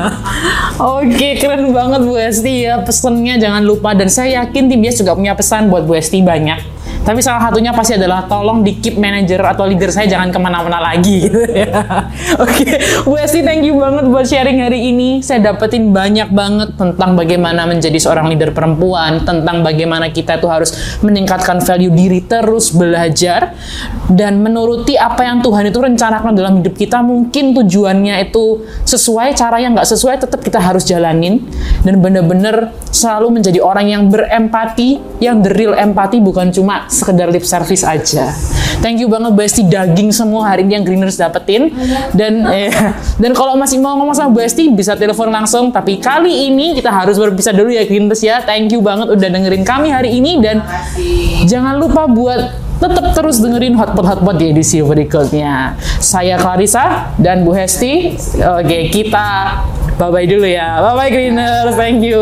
Oke, 0.98 1.38
keren 1.38 1.70
banget 1.70 2.02
Bu 2.02 2.18
Esti 2.18 2.66
ya 2.66 2.82
pesennya 2.82 3.38
jangan 3.38 3.62
lupa 3.62 3.94
dan 3.94 4.10
saya 4.10 4.42
yakin 4.42 4.66
tim 4.66 4.82
Bias 4.82 4.98
juga 4.98 5.14
punya 5.14 5.38
pesan 5.38 5.70
buat 5.70 5.86
Bu 5.86 5.94
Esti 5.94 6.18
banyak. 6.26 6.79
Tapi 7.00 7.24
salah 7.24 7.48
satunya 7.48 7.72
pasti 7.72 7.96
adalah 7.96 8.28
tolong 8.28 8.60
di 8.60 8.76
keep 8.76 9.00
manager 9.00 9.40
atau 9.40 9.64
leader 9.64 9.88
saya 9.88 10.04
jangan 10.04 10.28
ke 10.28 10.36
mana-mana 10.36 10.84
lagi 10.84 11.24
gitu 11.24 11.40
ya. 11.48 11.72
Oke, 12.44 12.76
Bu 13.08 13.16
Esti 13.16 13.40
thank 13.40 13.64
you 13.64 13.80
banget 13.80 14.04
buat 14.04 14.28
sharing 14.28 14.60
hari 14.60 14.92
ini. 14.92 15.24
Saya 15.24 15.40
dapetin 15.40 15.96
banyak 15.96 16.28
banget 16.28 16.76
tentang 16.76 17.16
bagaimana 17.16 17.64
menjadi 17.64 17.96
seorang 17.96 18.28
leader 18.28 18.52
perempuan, 18.52 19.24
tentang 19.24 19.64
bagaimana 19.64 20.12
kita 20.12 20.36
tuh 20.36 20.52
harus 20.52 21.00
meningkatkan 21.00 21.64
value 21.64 21.88
diri 21.88 22.20
terus 22.20 22.68
belajar 22.76 23.56
dan 24.12 24.44
menuruti 24.44 25.00
apa 25.00 25.24
yang 25.24 25.40
Tuhan 25.40 25.72
itu 25.72 25.80
rencanakan 25.80 26.36
dalam 26.36 26.60
hidup 26.60 26.76
kita. 26.76 27.00
Mungkin 27.00 27.56
tujuannya 27.56 28.28
itu 28.28 28.68
sesuai, 28.84 29.32
cara 29.32 29.56
yang 29.56 29.72
nggak 29.72 29.88
sesuai 29.88 30.20
tetap 30.20 30.44
kita 30.44 30.60
harus 30.60 30.84
jalanin 30.84 31.40
dan 31.80 31.96
bener-bener 32.04 32.76
selalu 32.92 33.40
menjadi 33.40 33.64
orang 33.64 33.88
yang 33.88 34.02
berempati, 34.12 35.00
yang 35.24 35.40
the 35.40 35.48
real 35.56 35.72
empati 35.72 36.20
bukan 36.20 36.52
cuma 36.52 36.89
sekedar 36.90 37.30
lip 37.30 37.46
service 37.46 37.86
aja. 37.86 38.34
Thank 38.82 38.98
you 38.98 39.06
banget 39.06 39.30
Bu 39.32 39.40
Esti 39.46 39.62
daging 39.62 40.10
semua 40.10 40.50
hari 40.50 40.66
ini 40.66 40.76
yang 40.76 40.84
Greeners 40.84 41.16
dapetin 41.16 41.70
dan 42.12 42.44
eh, 42.54 42.74
dan 43.16 43.30
kalau 43.32 43.54
masih 43.54 43.78
mau 43.78 43.94
ngomong 43.96 44.12
sama 44.12 44.34
Bu 44.34 44.42
Esti 44.42 44.68
bisa 44.74 44.98
telepon 44.98 45.30
langsung 45.30 45.70
tapi 45.70 46.02
kali 46.02 46.50
ini 46.50 46.74
kita 46.74 46.90
harus 46.90 47.16
berpisah 47.16 47.54
dulu 47.54 47.70
ya 47.70 47.86
Greeners 47.86 48.20
ya. 48.20 48.42
Thank 48.42 48.74
you 48.74 48.82
banget 48.82 49.14
udah 49.14 49.28
dengerin 49.30 49.62
kami 49.62 49.94
hari 49.94 50.18
ini 50.18 50.42
dan 50.42 50.66
jangan 51.46 51.78
lupa 51.78 52.10
buat 52.10 52.70
tetap 52.80 53.12
terus 53.12 53.38
dengerin 53.44 53.76
Hotpot 53.76 54.02
Hotpot 54.02 54.36
di 54.40 54.50
edisi 54.50 54.80
berikutnya. 54.80 55.76
Saya 56.00 56.40
Clarissa 56.40 57.12
dan 57.20 57.44
Bu 57.44 57.52
Hesti. 57.52 58.16
Oke, 58.40 58.88
kita 58.88 59.60
bye-bye 60.00 60.24
dulu 60.24 60.48
ya. 60.48 60.80
Bye-bye 60.80 61.10
Greeners. 61.12 61.76
Thank 61.76 62.00
you. 62.02 62.20